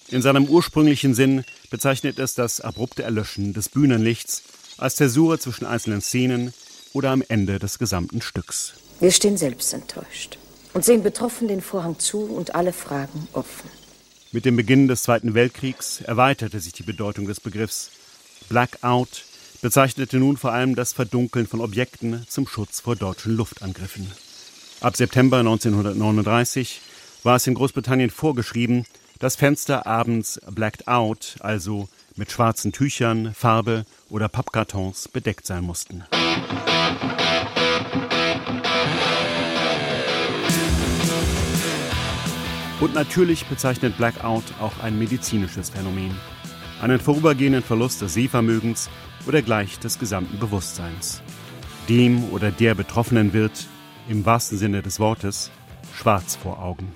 In 0.09 0.23
seinem 0.23 0.45
ursprünglichen 0.45 1.13
Sinn 1.13 1.43
bezeichnet 1.69 2.17
es 2.17 2.33
das 2.33 2.59
abrupte 2.59 3.03
Erlöschen 3.03 3.53
des 3.53 3.69
Bühnenlichts 3.69 4.41
als 4.79 4.95
Zäsur 4.95 5.39
zwischen 5.39 5.67
einzelnen 5.67 6.01
Szenen 6.01 6.51
oder 6.93 7.11
am 7.11 7.23
Ende 7.27 7.59
des 7.59 7.77
gesamten 7.77 8.23
Stücks. 8.23 8.73
Wir 9.01 9.11
stehen 9.11 9.37
selbst 9.37 9.71
enttäuscht 9.75 10.39
und 10.73 10.83
sehen 10.83 11.03
betroffen 11.03 11.47
den 11.47 11.61
Vorhang 11.61 11.99
zu 11.99 12.21
und 12.23 12.55
alle 12.55 12.73
Fragen 12.73 13.27
offen. 13.33 13.69
Mit 14.31 14.45
dem 14.45 14.55
Beginn 14.55 14.87
des 14.87 15.03
Zweiten 15.03 15.35
Weltkriegs 15.35 16.01
erweiterte 16.01 16.59
sich 16.59 16.73
die 16.73 16.81
Bedeutung 16.81 17.27
des 17.27 17.39
Begriffs. 17.39 17.91
Blackout 18.49 19.25
bezeichnete 19.61 20.17
nun 20.17 20.37
vor 20.37 20.51
allem 20.53 20.75
das 20.75 20.93
Verdunkeln 20.93 21.47
von 21.47 21.61
Objekten 21.61 22.25
zum 22.27 22.47
Schutz 22.47 22.79
vor 22.81 22.95
deutschen 22.95 23.35
Luftangriffen. 23.35 24.11
Ab 24.81 24.95
September 24.95 25.39
1939 25.39 26.81
war 27.23 27.37
es 27.37 27.47
in 27.47 27.55
Großbritannien 27.55 28.09
vorgeschrieben, 28.09 28.85
dass 29.19 29.35
Fenster 29.35 29.87
abends 29.87 30.39
blacked 30.51 30.87
out, 30.87 31.35
also 31.39 31.89
mit 32.15 32.31
schwarzen 32.31 32.71
Tüchern, 32.71 33.33
Farbe 33.33 33.85
oder 34.09 34.27
Pappkartons 34.27 35.07
bedeckt 35.07 35.45
sein 35.45 35.63
mussten. 35.63 36.03
Und 42.79 42.93
natürlich 42.93 43.45
bezeichnet 43.47 43.97
Blackout 43.97 44.43
auch 44.61 44.79
ein 44.83 44.99
medizinisches 44.99 45.71
Phänomen. 45.71 46.15
Einen 46.79 46.99
vorübergehenden 46.99 47.63
Verlust 47.63 48.03
des 48.03 48.13
Sehvermögens 48.13 48.89
oder 49.27 49.41
gleich 49.41 49.77
des 49.79 49.99
gesamten 49.99 50.39
Bewusstseins. 50.39 51.21
Dem 51.89 52.31
oder 52.31 52.51
der 52.51 52.75
Betroffenen 52.75 53.33
wird, 53.33 53.67
im 54.07 54.25
wahrsten 54.25 54.57
Sinne 54.57 54.81
des 54.81 54.99
Wortes, 54.99 55.51
schwarz 55.93 56.35
vor 56.35 56.61
Augen. 56.61 56.91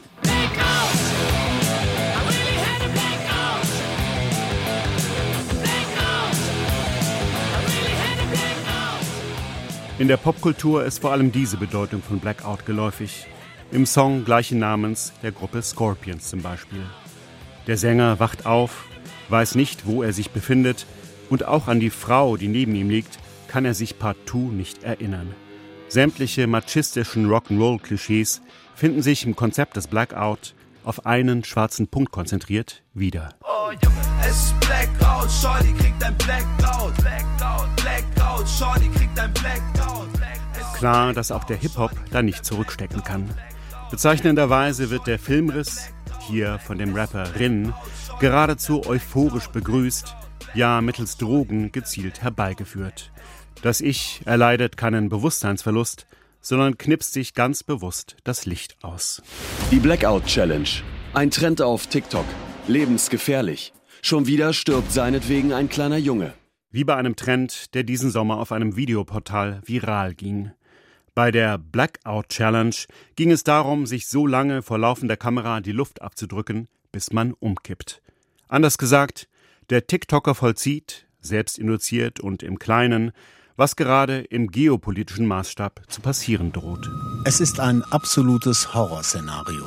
In 9.99 10.07
der 10.07 10.17
Popkultur 10.17 10.83
ist 10.83 10.99
vor 10.99 11.11
allem 11.11 11.31
diese 11.31 11.57
Bedeutung 11.57 12.01
von 12.01 12.19
Blackout 12.19 12.65
geläufig. 12.65 13.27
Im 13.71 13.85
Song 13.85 14.25
gleichen 14.25 14.57
Namens 14.57 15.13
der 15.21 15.31
Gruppe 15.31 15.61
Scorpions 15.61 16.29
zum 16.29 16.41
Beispiel. 16.41 16.83
Der 17.67 17.77
Sänger 17.77 18.19
wacht 18.19 18.45
auf, 18.45 18.85
weiß 19.29 19.55
nicht, 19.55 19.85
wo 19.85 20.01
er 20.01 20.11
sich 20.11 20.31
befindet 20.31 20.87
und 21.31 21.45
auch 21.47 21.67
an 21.67 21.79
die 21.79 21.89
Frau, 21.89 22.37
die 22.37 22.49
neben 22.49 22.75
ihm 22.75 22.89
liegt, 22.89 23.17
kann 23.47 23.65
er 23.65 23.73
sich 23.73 23.97
partout 23.97 24.51
nicht 24.51 24.83
erinnern. 24.83 25.33
Sämtliche 25.87 26.45
machistischen 26.45 27.27
Rock'n'Roll-Klischees 27.27 28.41
finden 28.75 29.01
sich 29.01 29.25
im 29.25 29.35
Konzept 29.35 29.77
des 29.77 29.87
Blackout 29.87 30.53
auf 30.83 31.05
einen 31.05 31.43
schwarzen 31.43 31.87
Punkt 31.87 32.11
konzentriert 32.11 32.83
wieder. 32.93 33.29
Oh, 33.43 33.71
Junge, 33.71 33.95
es 34.21 34.27
ist 34.27 34.59
Blackout, 34.59 35.31
Shorty 35.31 35.73
kriegt 35.73 36.03
ein 36.03 36.15
Blackout, 36.17 36.95
Blackout, 36.97 37.75
Blackout, 37.77 38.47
Shorty 38.47 38.89
kriegt 38.89 39.19
ein 39.19 39.33
Blackout. 39.33 40.07
Klar, 40.75 41.13
dass 41.13 41.31
auch 41.31 41.43
der 41.43 41.57
Hip-Hop 41.57 41.91
da 42.11 42.21
nicht 42.21 42.43
zurückstecken 42.43 43.03
kann. 43.03 43.29
Bezeichnenderweise 43.91 44.89
wird 44.89 45.07
der 45.07 45.19
Filmriss, 45.19 45.91
hier 46.27 46.57
von 46.59 46.77
dem 46.77 46.95
Rapper 46.95 47.35
Rin, 47.39 47.73
geradezu 48.19 48.85
euphorisch 48.87 49.47
begrüßt, 49.49 50.15
ja 50.53 50.81
mittels 50.81 51.17
Drogen 51.17 51.71
gezielt 51.71 52.21
herbeigeführt. 52.21 53.11
Das 53.61 53.81
Ich 53.81 54.21
erleidet 54.25 54.77
keinen 54.77 55.09
Bewusstseinsverlust, 55.09 56.07
sondern 56.41 56.77
knipst 56.77 57.13
sich 57.13 57.33
ganz 57.33 57.63
bewusst 57.63 58.17
das 58.23 58.45
Licht 58.45 58.77
aus. 58.83 59.21
Die 59.71 59.79
Blackout 59.79 60.25
Challenge. 60.25 60.69
Ein 61.13 61.29
Trend 61.31 61.61
auf 61.61 61.87
TikTok. 61.87 62.25
Lebensgefährlich. 62.67 63.73
Schon 64.01 64.25
wieder 64.25 64.53
stirbt 64.53 64.91
seinetwegen 64.91 65.53
ein 65.53 65.69
kleiner 65.69 65.97
Junge. 65.97 66.33
Wie 66.71 66.83
bei 66.83 66.95
einem 66.95 67.15
Trend, 67.15 67.73
der 67.75 67.83
diesen 67.83 68.09
Sommer 68.09 68.37
auf 68.37 68.51
einem 68.51 68.75
Videoportal 68.75 69.61
viral 69.65 70.15
ging. 70.15 70.51
Bei 71.13 71.29
der 71.29 71.57
Blackout 71.57 72.29
Challenge 72.29 72.75
ging 73.15 73.31
es 73.31 73.43
darum, 73.43 73.85
sich 73.85 74.07
so 74.07 74.25
lange 74.25 74.61
vor 74.61 74.79
laufender 74.79 75.17
Kamera 75.17 75.59
die 75.59 75.73
Luft 75.73 76.01
abzudrücken, 76.01 76.67
bis 76.91 77.11
man 77.11 77.33
umkippt. 77.33 78.01
Anders 78.47 78.77
gesagt, 78.77 79.27
der 79.71 79.87
TikToker 79.87 80.35
vollzieht, 80.35 81.07
selbst 81.21 81.57
induziert 81.57 82.19
und 82.19 82.43
im 82.43 82.59
Kleinen, 82.59 83.11
was 83.55 83.77
gerade 83.77 84.19
im 84.19 84.51
geopolitischen 84.51 85.25
Maßstab 85.25 85.83
zu 85.87 86.01
passieren 86.01 86.51
droht. 86.51 86.89
Es 87.25 87.39
ist 87.39 87.59
ein 87.59 87.81
absolutes 87.83 88.73
Horrorszenario. 88.73 89.63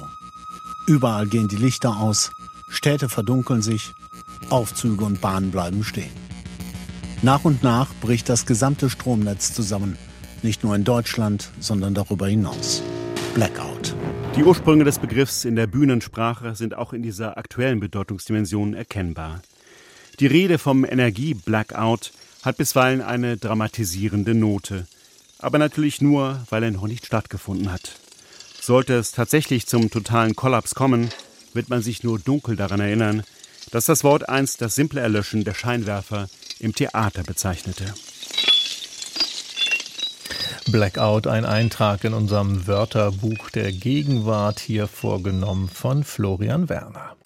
Überall 0.86 1.26
gehen 1.26 1.48
die 1.48 1.56
Lichter 1.56 1.96
aus, 1.96 2.30
Städte 2.68 3.08
verdunkeln 3.08 3.62
sich, 3.62 3.92
Aufzüge 4.50 5.04
und 5.04 5.22
Bahnen 5.22 5.50
bleiben 5.50 5.82
stehen. 5.84 6.12
Nach 7.22 7.44
und 7.44 7.62
nach 7.62 7.88
bricht 8.02 8.28
das 8.28 8.44
gesamte 8.44 8.90
Stromnetz 8.90 9.54
zusammen, 9.54 9.96
nicht 10.42 10.64
nur 10.64 10.76
in 10.76 10.84
Deutschland, 10.84 11.50
sondern 11.60 11.94
darüber 11.94 12.26
hinaus. 12.28 12.82
Blackout. 13.34 13.94
Die 14.36 14.44
Ursprünge 14.44 14.84
des 14.84 14.98
Begriffs 14.98 15.46
in 15.46 15.56
der 15.56 15.66
Bühnensprache 15.66 16.54
sind 16.54 16.76
auch 16.76 16.92
in 16.92 17.02
dieser 17.02 17.38
aktuellen 17.38 17.80
Bedeutungsdimension 17.80 18.74
erkennbar. 18.74 19.40
Die 20.20 20.26
Rede 20.26 20.58
vom 20.58 20.84
Energie-Blackout 20.84 22.12
hat 22.42 22.56
bisweilen 22.56 23.00
eine 23.00 23.36
dramatisierende 23.36 24.34
Note, 24.34 24.86
aber 25.38 25.58
natürlich 25.58 26.00
nur, 26.00 26.44
weil 26.50 26.62
er 26.62 26.70
noch 26.70 26.86
nicht 26.86 27.06
stattgefunden 27.06 27.72
hat. 27.72 27.92
Sollte 28.60 28.94
es 28.94 29.10
tatsächlich 29.10 29.66
zum 29.66 29.90
totalen 29.90 30.36
Kollaps 30.36 30.74
kommen, 30.74 31.10
wird 31.52 31.68
man 31.68 31.82
sich 31.82 32.04
nur 32.04 32.18
dunkel 32.18 32.54
daran 32.54 32.80
erinnern, 32.80 33.24
dass 33.72 33.86
das 33.86 34.04
Wort 34.04 34.28
einst 34.28 34.60
das 34.60 34.76
simple 34.76 35.00
Erlöschen 35.00 35.42
der 35.42 35.54
Scheinwerfer 35.54 36.28
im 36.60 36.74
Theater 36.74 37.24
bezeichnete. 37.24 37.92
Blackout, 40.70 41.26
ein 41.26 41.44
Eintrag 41.44 42.04
in 42.04 42.14
unserem 42.14 42.66
Wörterbuch 42.66 43.50
der 43.50 43.72
Gegenwart, 43.72 44.60
hier 44.60 44.86
vorgenommen 44.86 45.68
von 45.68 46.04
Florian 46.04 46.68
Werner. 46.68 47.16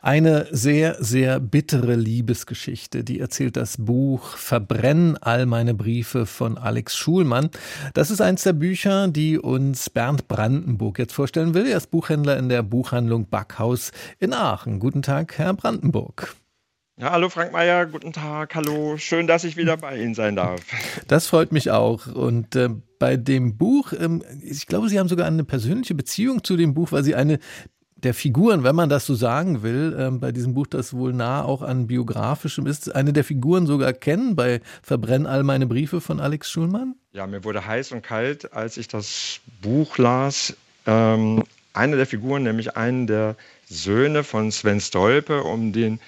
Eine 0.00 0.46
sehr, 0.52 0.96
sehr 1.02 1.40
bittere 1.40 1.96
Liebesgeschichte, 1.96 3.02
die 3.02 3.18
erzählt 3.18 3.56
das 3.56 3.76
Buch 3.78 4.36
Verbrennen 4.36 5.16
all 5.16 5.44
meine 5.44 5.74
Briefe 5.74 6.24
von 6.24 6.56
Alex 6.56 6.96
Schulmann. 6.96 7.50
Das 7.94 8.12
ist 8.12 8.20
eins 8.20 8.44
der 8.44 8.52
Bücher, 8.52 9.08
die 9.08 9.38
uns 9.38 9.90
Bernd 9.90 10.28
Brandenburg 10.28 11.00
jetzt 11.00 11.14
vorstellen 11.14 11.52
will. 11.52 11.66
Er 11.66 11.78
ist 11.78 11.90
Buchhändler 11.90 12.36
in 12.36 12.48
der 12.48 12.62
Buchhandlung 12.62 13.28
Backhaus 13.28 13.90
in 14.20 14.32
Aachen. 14.32 14.78
Guten 14.78 15.02
Tag, 15.02 15.36
Herr 15.36 15.52
Brandenburg. 15.54 16.36
Ja, 17.00 17.10
hallo 17.10 17.28
Frank 17.28 17.52
Mayer, 17.52 17.86
guten 17.86 18.12
Tag, 18.12 18.54
hallo. 18.54 18.98
Schön, 18.98 19.26
dass 19.26 19.44
ich 19.44 19.56
wieder 19.56 19.76
bei 19.76 20.00
Ihnen 20.00 20.14
sein 20.14 20.36
darf. 20.36 20.60
Das 21.08 21.26
freut 21.26 21.50
mich 21.50 21.70
auch. 21.72 22.06
Und 22.06 22.54
äh, 22.54 22.68
bei 22.98 23.16
dem 23.16 23.56
Buch, 23.56 23.92
ähm, 23.92 24.22
ich 24.42 24.66
glaube, 24.66 24.88
Sie 24.88 24.98
haben 24.98 25.08
sogar 25.08 25.26
eine 25.26 25.44
persönliche 25.44 25.94
Beziehung 25.94 26.42
zu 26.44 26.56
dem 26.56 26.74
Buch, 26.74 26.92
weil 26.92 27.04
Sie 27.04 27.14
eine 27.14 27.38
der 28.02 28.14
Figuren, 28.14 28.62
wenn 28.62 28.76
man 28.76 28.88
das 28.88 29.06
so 29.06 29.14
sagen 29.14 29.62
will, 29.62 29.96
äh, 29.98 30.10
bei 30.10 30.30
diesem 30.30 30.54
Buch, 30.54 30.66
das 30.68 30.94
wohl 30.94 31.12
nah 31.12 31.42
auch 31.42 31.62
an 31.62 31.88
biografischem 31.88 32.66
ist, 32.66 32.94
eine 32.94 33.12
der 33.12 33.24
Figuren 33.24 33.66
sogar 33.66 33.92
kennen 33.92 34.36
bei 34.36 34.60
Verbrenn 34.82 35.26
all 35.26 35.42
meine 35.42 35.66
Briefe 35.66 36.00
von 36.00 36.20
Alex 36.20 36.50
Schulmann? 36.50 36.94
Ja, 37.12 37.26
mir 37.26 37.42
wurde 37.42 37.66
heiß 37.66 37.92
und 37.92 38.02
kalt, 38.02 38.52
als 38.52 38.76
ich 38.76 38.86
das 38.86 39.40
Buch 39.60 39.98
las. 39.98 40.56
Ähm, 40.86 41.42
eine 41.72 41.96
der 41.96 42.06
Figuren, 42.06 42.44
nämlich 42.44 42.76
einen 42.76 43.06
der 43.06 43.36
Söhne 43.68 44.22
von 44.22 44.52
Sven 44.52 44.80
Stolpe, 44.80 45.42
um 45.42 45.72
den 45.72 45.98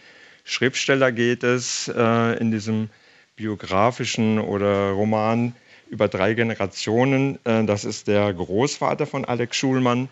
Schriftsteller 0.45 1.13
geht 1.13 1.43
es 1.43 1.89
äh, 1.95 2.39
in 2.39 2.51
diesem 2.51 2.89
biografischen 3.37 4.39
oder 4.39 4.91
Roman 4.91 5.55
über 5.89 6.09
drei 6.09 6.35
Generationen. 6.35 7.39
Äh, 7.45 7.65
das 7.65 7.85
ist 7.85 8.07
der 8.07 8.33
Großvater 8.33 9.07
von 9.07 9.25
Alex 9.25 9.57
Schulmann 9.57 10.09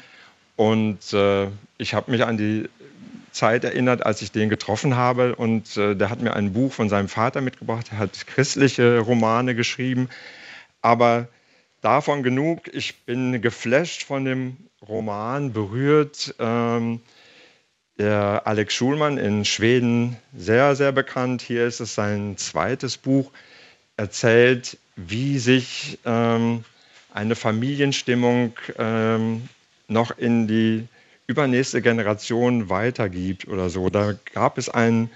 und 0.59 1.13
äh, 1.13 1.47
ich 1.79 1.95
habe 1.95 2.11
mich 2.11 2.25
an 2.25 2.37
die 2.37 2.69
Zeit 3.31 3.63
erinnert, 3.63 4.05
als 4.05 4.23
ich 4.23 4.33
den 4.33 4.49
getroffen 4.49 4.97
habe. 4.97 5.37
Und 5.37 5.77
äh, 5.77 5.95
der 5.95 6.11
hat 6.11 6.21
mir 6.21 6.35
ein 6.35 6.53
Buch 6.53 6.73
von 6.73 6.89
seinem 6.89 7.07
Vater 7.07 7.41
mitgebracht. 7.41 7.87
Er 7.93 7.99
hat 7.99 8.27
christliche 8.27 8.99
Romane 8.99 9.55
geschrieben. 9.55 10.09
Aber 10.83 11.29
davon 11.81 12.25
genug. 12.25 12.67
Ich 12.75 13.05
bin 13.05 13.41
geflasht 13.41 14.03
von 14.03 14.25
dem 14.25 14.57
Roman, 14.83 15.53
berührt. 15.53 16.35
Ähm, 16.41 17.03
der 17.97 18.43
Alex 18.45 18.75
Schulmann 18.75 19.17
in 19.17 19.45
Schweden 19.45 20.17
sehr, 20.37 20.75
sehr 20.75 20.91
bekannt. 20.91 21.41
Hier 21.41 21.69
ist 21.69 21.79
es 21.79 21.95
sein 21.95 22.37
zweites 22.37 22.97
Buch. 22.97 23.31
Erzählt, 23.97 24.77
wie 24.97 25.39
sich 25.39 26.01
ähm, 26.05 26.65
eine 27.15 27.37
Familienstimmung 27.37 28.55
ähm, 28.77 29.49
noch 29.89 30.17
in 30.17 30.47
die 30.47 30.87
übernächste 31.27 31.83
Generation 31.83 32.69
weitergibt 32.69 33.49
oder 33.49 33.69
so. 33.71 33.91
Da 33.91 34.15
gab 34.33 34.59
es 34.59 34.69
ein, 34.69 35.11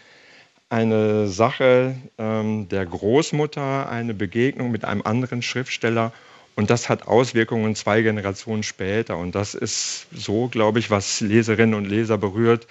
eine 0.69 1.29
Sache 1.29 1.95
ähm, 2.19 2.69
der 2.69 2.85
Großmutter, 2.87 3.89
eine 3.89 4.15
Begegnung 4.15 4.71
mit 4.71 4.85
einem 4.85 5.03
anderen 5.03 5.43
Schriftsteller 5.43 6.13
und 6.55 6.71
das 6.71 6.89
hat 6.89 7.07
Auswirkungen 7.07 7.75
zwei 7.75 8.03
Generationen 8.03 8.63
später. 8.63 9.17
Und 9.17 9.35
das 9.35 9.55
ist 9.55 10.07
so, 10.13 10.49
glaube 10.49 10.79
ich, 10.79 10.91
was 10.91 11.21
Leserinnen 11.21 11.75
und 11.75 11.87
Leser 11.87 12.19
berührt, 12.19 12.67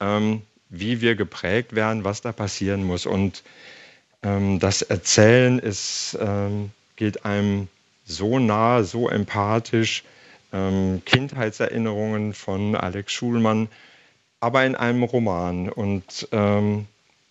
ähm, 0.00 0.42
wie 0.70 1.00
wir 1.00 1.14
geprägt 1.14 1.74
werden, 1.74 2.04
was 2.04 2.22
da 2.22 2.32
passieren 2.32 2.84
muss. 2.84 3.04
Und 3.04 3.42
ähm, 4.22 4.58
das 4.58 4.82
Erzählen 4.82 5.58
ist, 5.58 6.16
ähm, 6.20 6.70
geht 6.96 7.24
einem 7.24 7.68
so 8.06 8.38
nah, 8.38 8.82
so 8.82 9.08
empathisch, 9.08 10.02
ähm, 10.52 11.02
Kindheitserinnerungen 11.04 12.34
von 12.34 12.74
Alex 12.74 13.12
Schulmann, 13.12 13.68
aber 14.40 14.64
in 14.64 14.74
einem 14.74 15.02
Roman. 15.02 15.68
Und 15.68 16.28
ähm, 16.32 16.86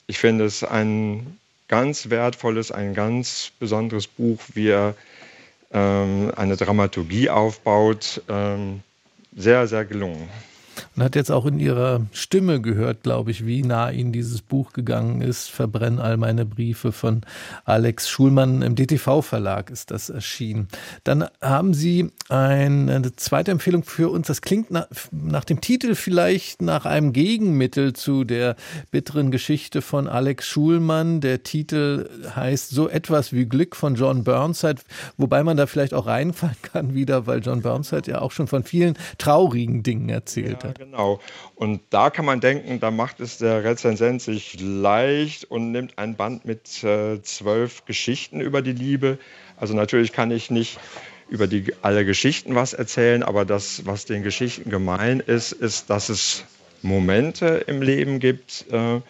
ich 0.07 0.17
finde 0.17 0.45
es 0.45 0.63
ein 0.63 1.37
ganz 1.67 2.09
wertvolles, 2.09 2.71
ein 2.71 2.93
ganz 2.93 3.51
besonderes 3.59 4.07
Buch, 4.07 4.39
wie 4.53 4.69
er 4.69 4.95
ähm, 5.71 6.31
eine 6.35 6.57
Dramaturgie 6.57 7.29
aufbaut. 7.29 8.21
Ähm, 8.29 8.81
sehr, 9.35 9.67
sehr 9.67 9.85
gelungen. 9.85 10.29
Man 10.95 11.05
hat 11.05 11.15
jetzt 11.15 11.31
auch 11.31 11.45
in 11.45 11.59
ihrer 11.59 12.01
Stimme 12.11 12.61
gehört, 12.61 13.03
glaube 13.03 13.31
ich, 13.31 13.45
wie 13.45 13.61
nah 13.61 13.89
ihnen 13.89 14.11
dieses 14.11 14.41
Buch 14.41 14.73
gegangen 14.73 15.21
ist. 15.21 15.49
Verbrenn 15.49 15.99
all 15.99 16.17
meine 16.17 16.45
Briefe 16.45 16.91
von 16.91 17.21
Alex 17.65 18.09
Schulmann. 18.09 18.61
Im 18.61 18.75
DTV-Verlag 18.75 19.69
ist 19.69 19.91
das 19.91 20.09
erschienen. 20.09 20.67
Dann 21.03 21.25
haben 21.41 21.73
Sie 21.73 22.11
eine 22.29 23.15
zweite 23.15 23.51
Empfehlung 23.51 23.83
für 23.83 24.09
uns. 24.09 24.27
Das 24.27 24.41
klingt 24.41 24.71
nach, 24.71 24.87
nach 25.11 25.43
dem 25.43 25.61
Titel 25.61 25.95
vielleicht 25.95 26.61
nach 26.61 26.85
einem 26.85 27.13
Gegenmittel 27.13 27.93
zu 27.93 28.23
der 28.23 28.55
bitteren 28.91 29.31
Geschichte 29.31 29.81
von 29.81 30.07
Alex 30.07 30.47
Schulmann. 30.47 31.21
Der 31.21 31.43
Titel 31.43 32.09
heißt 32.35 32.69
so 32.69 32.89
etwas 32.89 33.31
wie 33.31 33.45
Glück 33.45 33.75
von 33.75 33.95
John 33.95 34.23
Burnside, 34.23 34.81
wobei 35.17 35.43
man 35.43 35.57
da 35.57 35.67
vielleicht 35.67 35.93
auch 35.93 36.07
reinfallen 36.07 36.55
kann 36.61 36.93
wieder, 36.93 37.27
weil 37.27 37.39
John 37.39 37.61
Burnside 37.61 38.11
ja 38.11 38.21
auch 38.21 38.31
schon 38.31 38.47
von 38.47 38.63
vielen 38.63 38.97
traurigen 39.17 39.83
Dingen 39.83 40.09
erzählt 40.09 40.64
ja, 40.67 40.73
genau. 40.73 41.19
Und 41.55 41.81
da 41.89 42.09
kann 42.09 42.25
man 42.25 42.39
denken, 42.41 42.79
da 42.79 42.91
macht 42.91 43.19
es 43.19 43.37
der 43.37 43.63
Rezensent 43.63 44.21
sich 44.21 44.59
leicht 44.59 45.45
und 45.45 45.71
nimmt 45.71 45.97
ein 45.97 46.15
Band 46.15 46.45
mit 46.45 46.83
äh, 46.83 47.21
zwölf 47.21 47.85
Geschichten 47.85 48.41
über 48.41 48.61
die 48.61 48.73
Liebe. 48.73 49.17
Also 49.57 49.73
natürlich 49.73 50.11
kann 50.11 50.31
ich 50.31 50.51
nicht 50.51 50.79
über 51.29 51.47
die, 51.47 51.73
alle 51.81 52.05
Geschichten 52.05 52.55
was 52.55 52.73
erzählen, 52.73 53.23
aber 53.23 53.45
das, 53.45 53.85
was 53.85 54.05
den 54.05 54.23
Geschichten 54.23 54.69
gemein 54.69 55.19
ist, 55.19 55.51
ist, 55.51 55.89
dass 55.89 56.09
es 56.09 56.45
Momente 56.81 57.63
im 57.67 57.81
Leben 57.81 58.19
gibt, 58.19 58.65
äh, 58.71 59.01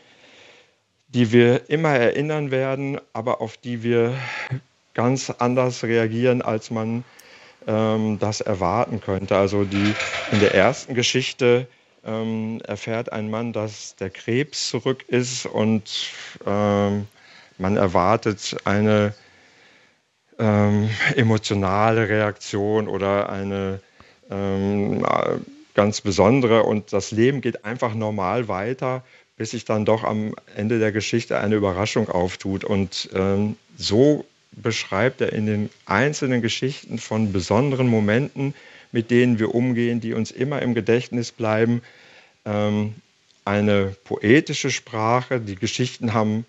die 1.09 1.31
wir 1.31 1.69
immer 1.69 1.89
erinnern 1.89 2.51
werden, 2.51 2.99
aber 3.13 3.41
auf 3.41 3.57
die 3.57 3.83
wir 3.83 4.15
ganz 4.93 5.29
anders 5.29 5.83
reagieren, 5.83 6.41
als 6.41 6.71
man 6.71 7.03
ähm, 7.67 8.19
das 8.19 8.41
erwarten 8.41 9.01
könnte. 9.01 9.37
Also 9.37 9.63
die, 9.63 9.93
in 10.31 10.39
der 10.39 10.53
ersten 10.53 10.93
Geschichte 10.93 11.67
ähm, 12.05 12.61
erfährt 12.65 13.11
ein 13.11 13.29
Mann, 13.29 13.53
dass 13.53 13.95
der 13.95 14.09
Krebs 14.09 14.69
zurück 14.69 15.05
ist 15.07 15.45
und 15.45 16.09
ähm, 16.45 17.07
man 17.57 17.77
erwartet 17.77 18.57
eine 18.65 19.13
ähm, 20.37 20.89
emotionale 21.15 22.09
Reaktion 22.09 22.87
oder 22.87 23.29
eine 23.29 23.79
ähm, 24.29 25.05
ganz 25.73 26.01
besondere 26.01 26.63
und 26.63 26.93
das 26.93 27.11
Leben 27.11 27.41
geht 27.41 27.65
einfach 27.65 27.93
normal 27.93 28.47
weiter, 28.47 29.03
bis 29.37 29.51
sich 29.51 29.65
dann 29.65 29.85
doch 29.85 30.03
am 30.03 30.33
Ende 30.55 30.79
der 30.79 30.91
Geschichte 30.91 31.37
eine 31.37 31.55
Überraschung 31.55 32.09
auftut. 32.09 32.63
Und 32.63 33.09
ähm, 33.13 33.57
so 33.77 34.25
beschreibt 34.55 35.21
er 35.21 35.33
in 35.33 35.45
den 35.45 35.69
einzelnen 35.85 36.41
Geschichten 36.41 36.97
von 36.97 37.31
besonderen 37.31 37.87
Momenten, 37.87 38.53
mit 38.91 39.11
denen 39.11 39.39
wir 39.39 39.53
umgehen, 39.53 39.99
die 39.99 40.13
uns 40.13 40.31
immer 40.31 40.61
im 40.61 40.73
Gedächtnis 40.73 41.31
bleiben. 41.31 41.81
Ähm, 42.45 42.95
eine 43.43 43.95
poetische 44.03 44.71
Sprache. 44.71 45.39
Die 45.39 45.55
Geschichten 45.55 46.13
haben 46.13 46.45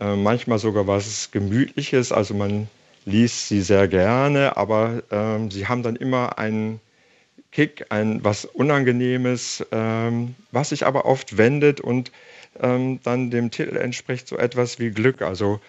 äh, 0.00 0.16
manchmal 0.16 0.58
sogar 0.58 0.86
was 0.86 1.30
Gemütliches, 1.30 2.12
also 2.12 2.34
man 2.34 2.68
liest 3.04 3.48
sie 3.48 3.62
sehr 3.62 3.86
gerne, 3.86 4.56
aber 4.56 5.02
ähm, 5.10 5.50
sie 5.50 5.68
haben 5.68 5.82
dann 5.82 5.96
immer 5.96 6.38
einen 6.38 6.80
Kick, 7.52 7.86
ein 7.90 8.22
was 8.24 8.44
Unangenehmes, 8.44 9.64
ähm, 9.70 10.34
was 10.50 10.70
sich 10.70 10.84
aber 10.84 11.06
oft 11.06 11.38
wendet 11.38 11.80
und 11.80 12.10
ähm, 12.60 13.00
dann 13.04 13.30
dem 13.30 13.50
Titel 13.50 13.76
entspricht 13.76 14.26
so 14.28 14.36
etwas 14.36 14.78
wie 14.78 14.90
Glück. 14.90 15.22
Also 15.22 15.60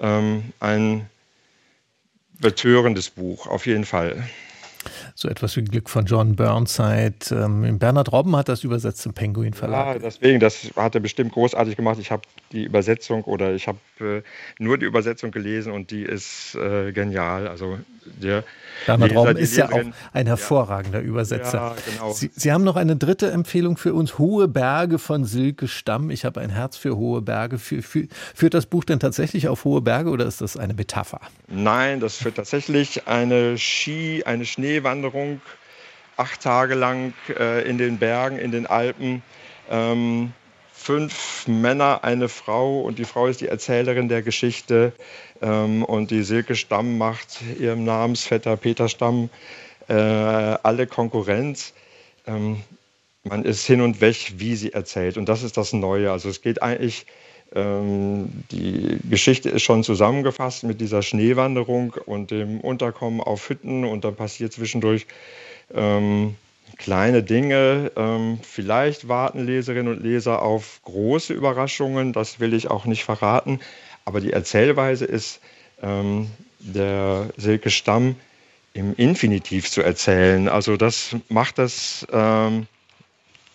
ähm, 0.00 0.44
ein 0.60 1.10
betörendes 2.40 3.10
Buch, 3.10 3.46
auf 3.46 3.66
jeden 3.66 3.84
Fall 3.84 4.24
so 5.14 5.28
etwas 5.28 5.56
wie 5.56 5.62
Glück 5.62 5.88
von 5.88 6.04
John 6.04 6.36
Burnside. 6.36 7.14
Ähm, 7.30 7.78
Bernhard 7.78 8.12
Robben 8.12 8.36
hat 8.36 8.48
das 8.48 8.64
übersetzt 8.64 9.06
im 9.06 9.14
Penguin 9.14 9.54
Verlag. 9.54 9.94
Ja, 9.94 9.98
deswegen, 9.98 10.40
das 10.40 10.70
hat 10.76 10.94
er 10.94 11.00
bestimmt 11.00 11.32
großartig 11.32 11.76
gemacht. 11.76 11.98
Ich 12.00 12.10
habe 12.10 12.22
die 12.54 12.64
Übersetzung 12.64 13.24
oder 13.24 13.54
ich 13.54 13.68
habe 13.68 13.78
äh, 14.00 14.22
nur 14.58 14.78
die 14.78 14.86
Übersetzung 14.86 15.30
gelesen 15.30 15.72
und 15.72 15.90
die 15.90 16.02
ist 16.02 16.54
äh, 16.54 16.92
genial. 16.92 17.48
Also 17.48 17.78
der 18.04 18.44
Leser, 18.86 19.14
Robben 19.14 19.36
ist 19.36 19.56
ja 19.56 19.70
auch 19.70 19.82
ein 20.12 20.26
hervorragender 20.26 21.00
ja. 21.00 21.04
Übersetzer. 21.04 21.58
Ja, 21.58 21.76
genau. 21.90 22.12
Sie, 22.12 22.30
Sie, 22.34 22.52
haben 22.52 22.64
noch 22.64 22.76
eine 22.76 22.96
dritte 22.96 23.30
Empfehlung 23.30 23.76
für 23.76 23.94
uns, 23.94 24.18
Hohe 24.18 24.48
Berge 24.48 24.98
von 24.98 25.24
Silke 25.24 25.68
Stamm. 25.68 26.10
Ich 26.10 26.24
habe 26.24 26.40
ein 26.40 26.50
Herz 26.50 26.76
für 26.76 26.96
hohe 26.96 27.22
Berge. 27.22 27.58
Für, 27.58 27.82
für, 27.82 28.06
führt 28.34 28.54
das 28.54 28.66
Buch 28.66 28.84
denn 28.84 29.00
tatsächlich 29.00 29.48
auf 29.48 29.64
hohe 29.64 29.80
Berge 29.80 30.10
oder 30.10 30.26
ist 30.26 30.40
das 30.40 30.56
eine 30.56 30.74
Metapher? 30.74 31.20
Nein, 31.48 32.00
das 32.00 32.16
führt 32.16 32.36
tatsächlich 32.36 33.06
eine 33.08 33.58
Ski, 33.58 34.22
eine 34.24 34.44
Schneewanderung 34.44 35.40
acht 36.16 36.42
Tage 36.42 36.74
lang 36.74 37.12
äh, 37.28 37.68
in 37.68 37.78
den 37.78 37.98
Bergen, 37.98 38.38
in 38.38 38.52
den 38.52 38.66
Alpen. 38.66 39.22
Ähm, 39.70 40.32
fünf 40.84 41.48
Männer, 41.48 42.04
eine 42.04 42.28
Frau 42.28 42.82
und 42.82 42.98
die 42.98 43.06
Frau 43.06 43.26
ist 43.26 43.40
die 43.40 43.48
Erzählerin 43.48 44.10
der 44.10 44.20
Geschichte 44.20 44.92
ähm, 45.40 45.82
und 45.82 46.10
die 46.10 46.22
Silke 46.22 46.56
Stamm 46.56 46.98
macht 46.98 47.40
ihrem 47.58 47.84
Namensvetter 47.84 48.58
Peter 48.58 48.90
Stamm 48.90 49.30
äh, 49.88 49.94
alle 49.94 50.86
Konkurrenz. 50.86 51.72
Ähm, 52.26 52.60
man 53.22 53.46
ist 53.46 53.64
hin 53.64 53.80
und 53.80 54.02
weg, 54.02 54.34
wie 54.36 54.56
sie 54.56 54.74
erzählt 54.74 55.16
und 55.16 55.26
das 55.26 55.42
ist 55.42 55.56
das 55.56 55.72
Neue. 55.72 56.12
Also 56.12 56.28
es 56.28 56.42
geht 56.42 56.62
eigentlich, 56.62 57.06
ähm, 57.54 58.44
die 58.50 58.98
Geschichte 59.08 59.48
ist 59.48 59.62
schon 59.62 59.84
zusammengefasst 59.84 60.64
mit 60.64 60.82
dieser 60.82 61.00
Schneewanderung 61.00 61.94
und 62.04 62.30
dem 62.30 62.60
Unterkommen 62.60 63.22
auf 63.22 63.48
Hütten 63.48 63.86
und 63.86 64.04
dann 64.04 64.16
passiert 64.16 64.52
zwischendurch 64.52 65.06
ähm, 65.74 66.36
kleine 66.76 67.22
Dinge. 67.22 67.92
Ähm, 67.96 68.38
vielleicht 68.42 69.08
warten 69.08 69.44
Leserinnen 69.44 69.96
und 69.96 70.02
Leser 70.02 70.42
auf 70.42 70.80
große 70.84 71.32
Überraschungen, 71.32 72.12
das 72.12 72.40
will 72.40 72.54
ich 72.54 72.70
auch 72.70 72.84
nicht 72.84 73.04
verraten. 73.04 73.60
Aber 74.04 74.20
die 74.20 74.32
Erzählweise 74.32 75.04
ist, 75.04 75.40
ähm, 75.82 76.28
der 76.58 77.28
Silke 77.36 77.70
Stamm 77.70 78.16
im 78.72 78.94
Infinitiv 78.96 79.70
zu 79.70 79.82
erzählen. 79.82 80.48
Also 80.48 80.76
das 80.76 81.16
macht 81.28 81.58
das 81.58 82.06
ähm, 82.12 82.66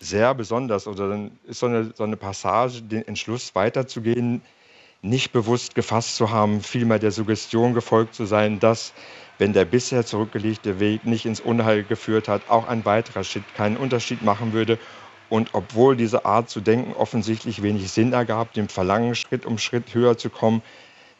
sehr 0.00 0.34
besonders. 0.34 0.86
Oder 0.86 1.08
dann 1.08 1.30
ist 1.46 1.60
so 1.60 1.66
eine, 1.66 1.92
so 1.94 2.04
eine 2.04 2.16
Passage, 2.16 2.82
den 2.82 3.06
Entschluss 3.06 3.54
weiterzugehen, 3.54 4.40
nicht 5.02 5.32
bewusst 5.32 5.74
gefasst 5.74 6.16
zu 6.16 6.30
haben, 6.30 6.62
vielmehr 6.62 6.98
der 6.98 7.10
Suggestion 7.10 7.74
gefolgt 7.74 8.14
zu 8.14 8.26
sein, 8.26 8.60
dass 8.60 8.92
wenn 9.40 9.54
der 9.54 9.64
bisher 9.64 10.04
zurückgelegte 10.04 10.80
Weg 10.80 11.06
nicht 11.06 11.24
ins 11.24 11.40
Unheil 11.40 11.82
geführt 11.82 12.28
hat, 12.28 12.50
auch 12.50 12.68
ein 12.68 12.84
weiterer 12.84 13.24
Schritt 13.24 13.54
keinen 13.54 13.78
Unterschied 13.78 14.20
machen 14.20 14.52
würde. 14.52 14.78
Und 15.30 15.50
obwohl 15.54 15.96
diese 15.96 16.26
Art 16.26 16.50
zu 16.50 16.60
denken 16.60 16.92
offensichtlich 16.92 17.62
wenig 17.62 17.90
Sinn 17.90 18.12
ergab, 18.12 18.52
dem 18.52 18.68
Verlangen, 18.68 19.14
Schritt 19.14 19.46
um 19.46 19.56
Schritt 19.56 19.94
höher 19.94 20.18
zu 20.18 20.28
kommen, 20.28 20.60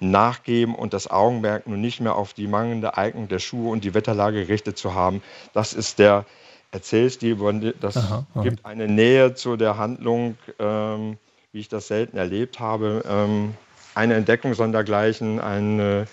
nachgeben 0.01 0.75
und 0.75 0.93
das 0.93 1.11
Augenmerk 1.11 1.67
nun 1.67 1.81
nicht 1.81 2.01
mehr 2.01 2.15
auf 2.15 2.35
die 2.35 2.47
mangelnde 2.47 2.99
Eignung 2.99 3.29
der 3.29 3.39
Schuhe 3.39 3.71
und 3.71 3.85
die 3.85 3.95
Wetterlage 3.95 4.45
gerichtet 4.45 4.77
zu 4.77 4.95
haben. 4.95 5.23
Das 5.55 5.73
ist 5.73 5.99
der 5.99 6.27
Erzählstil, 6.73 7.37
das 7.81 7.97
aha, 7.97 8.27
aha. 8.35 8.43
gibt 8.43 8.67
eine 8.67 8.87
Nähe 8.87 9.35
zu 9.35 9.57
der 9.57 9.79
Handlung, 9.79 10.37
ähm, 10.59 11.17
wie 11.53 11.61
ich 11.61 11.69
das 11.69 11.89
selten 11.89 12.19
erlebt 12.19 12.61
habe. 12.61 13.03
Ähm, 13.09 13.55
eine 13.95 14.15
Entdeckung 14.15 14.53
sondergleichen, 14.53 15.41
eine 15.41 16.07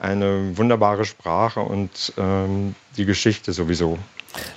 eine 0.00 0.56
wunderbare 0.56 1.04
Sprache 1.04 1.60
und 1.60 2.12
ähm, 2.16 2.74
die 2.96 3.04
Geschichte 3.04 3.52
sowieso. 3.52 3.98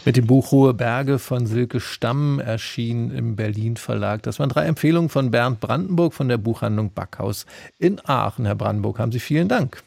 Mit 0.06 0.17
dem 0.17 0.27
Buch 0.27 0.51
Hohe 0.51 0.73
Berge 0.73 1.19
von 1.19 1.47
Silke 1.47 1.79
Stamm 1.79 2.39
erschien 2.39 3.12
im 3.12 3.36
Berlin 3.36 3.75
Verlag. 3.75 4.21
Das 4.23 4.39
waren 4.39 4.49
drei 4.49 4.65
Empfehlungen 4.65 5.10
von 5.10 5.32
Bernd 5.32 5.60
Brandenburg 5.60 6.13
von 6.13 6.27
der 6.27 6.38
Buchhandlung 6.38 6.93
Backhaus 6.93 7.45
in 7.79 7.99
Aachen. 8.06 8.45
Herr 8.45 8.56
Brandenburg, 8.56 8.99
haben 8.99 9.12
Sie 9.12 9.19
vielen 9.19 9.47
Dank. 9.47 9.84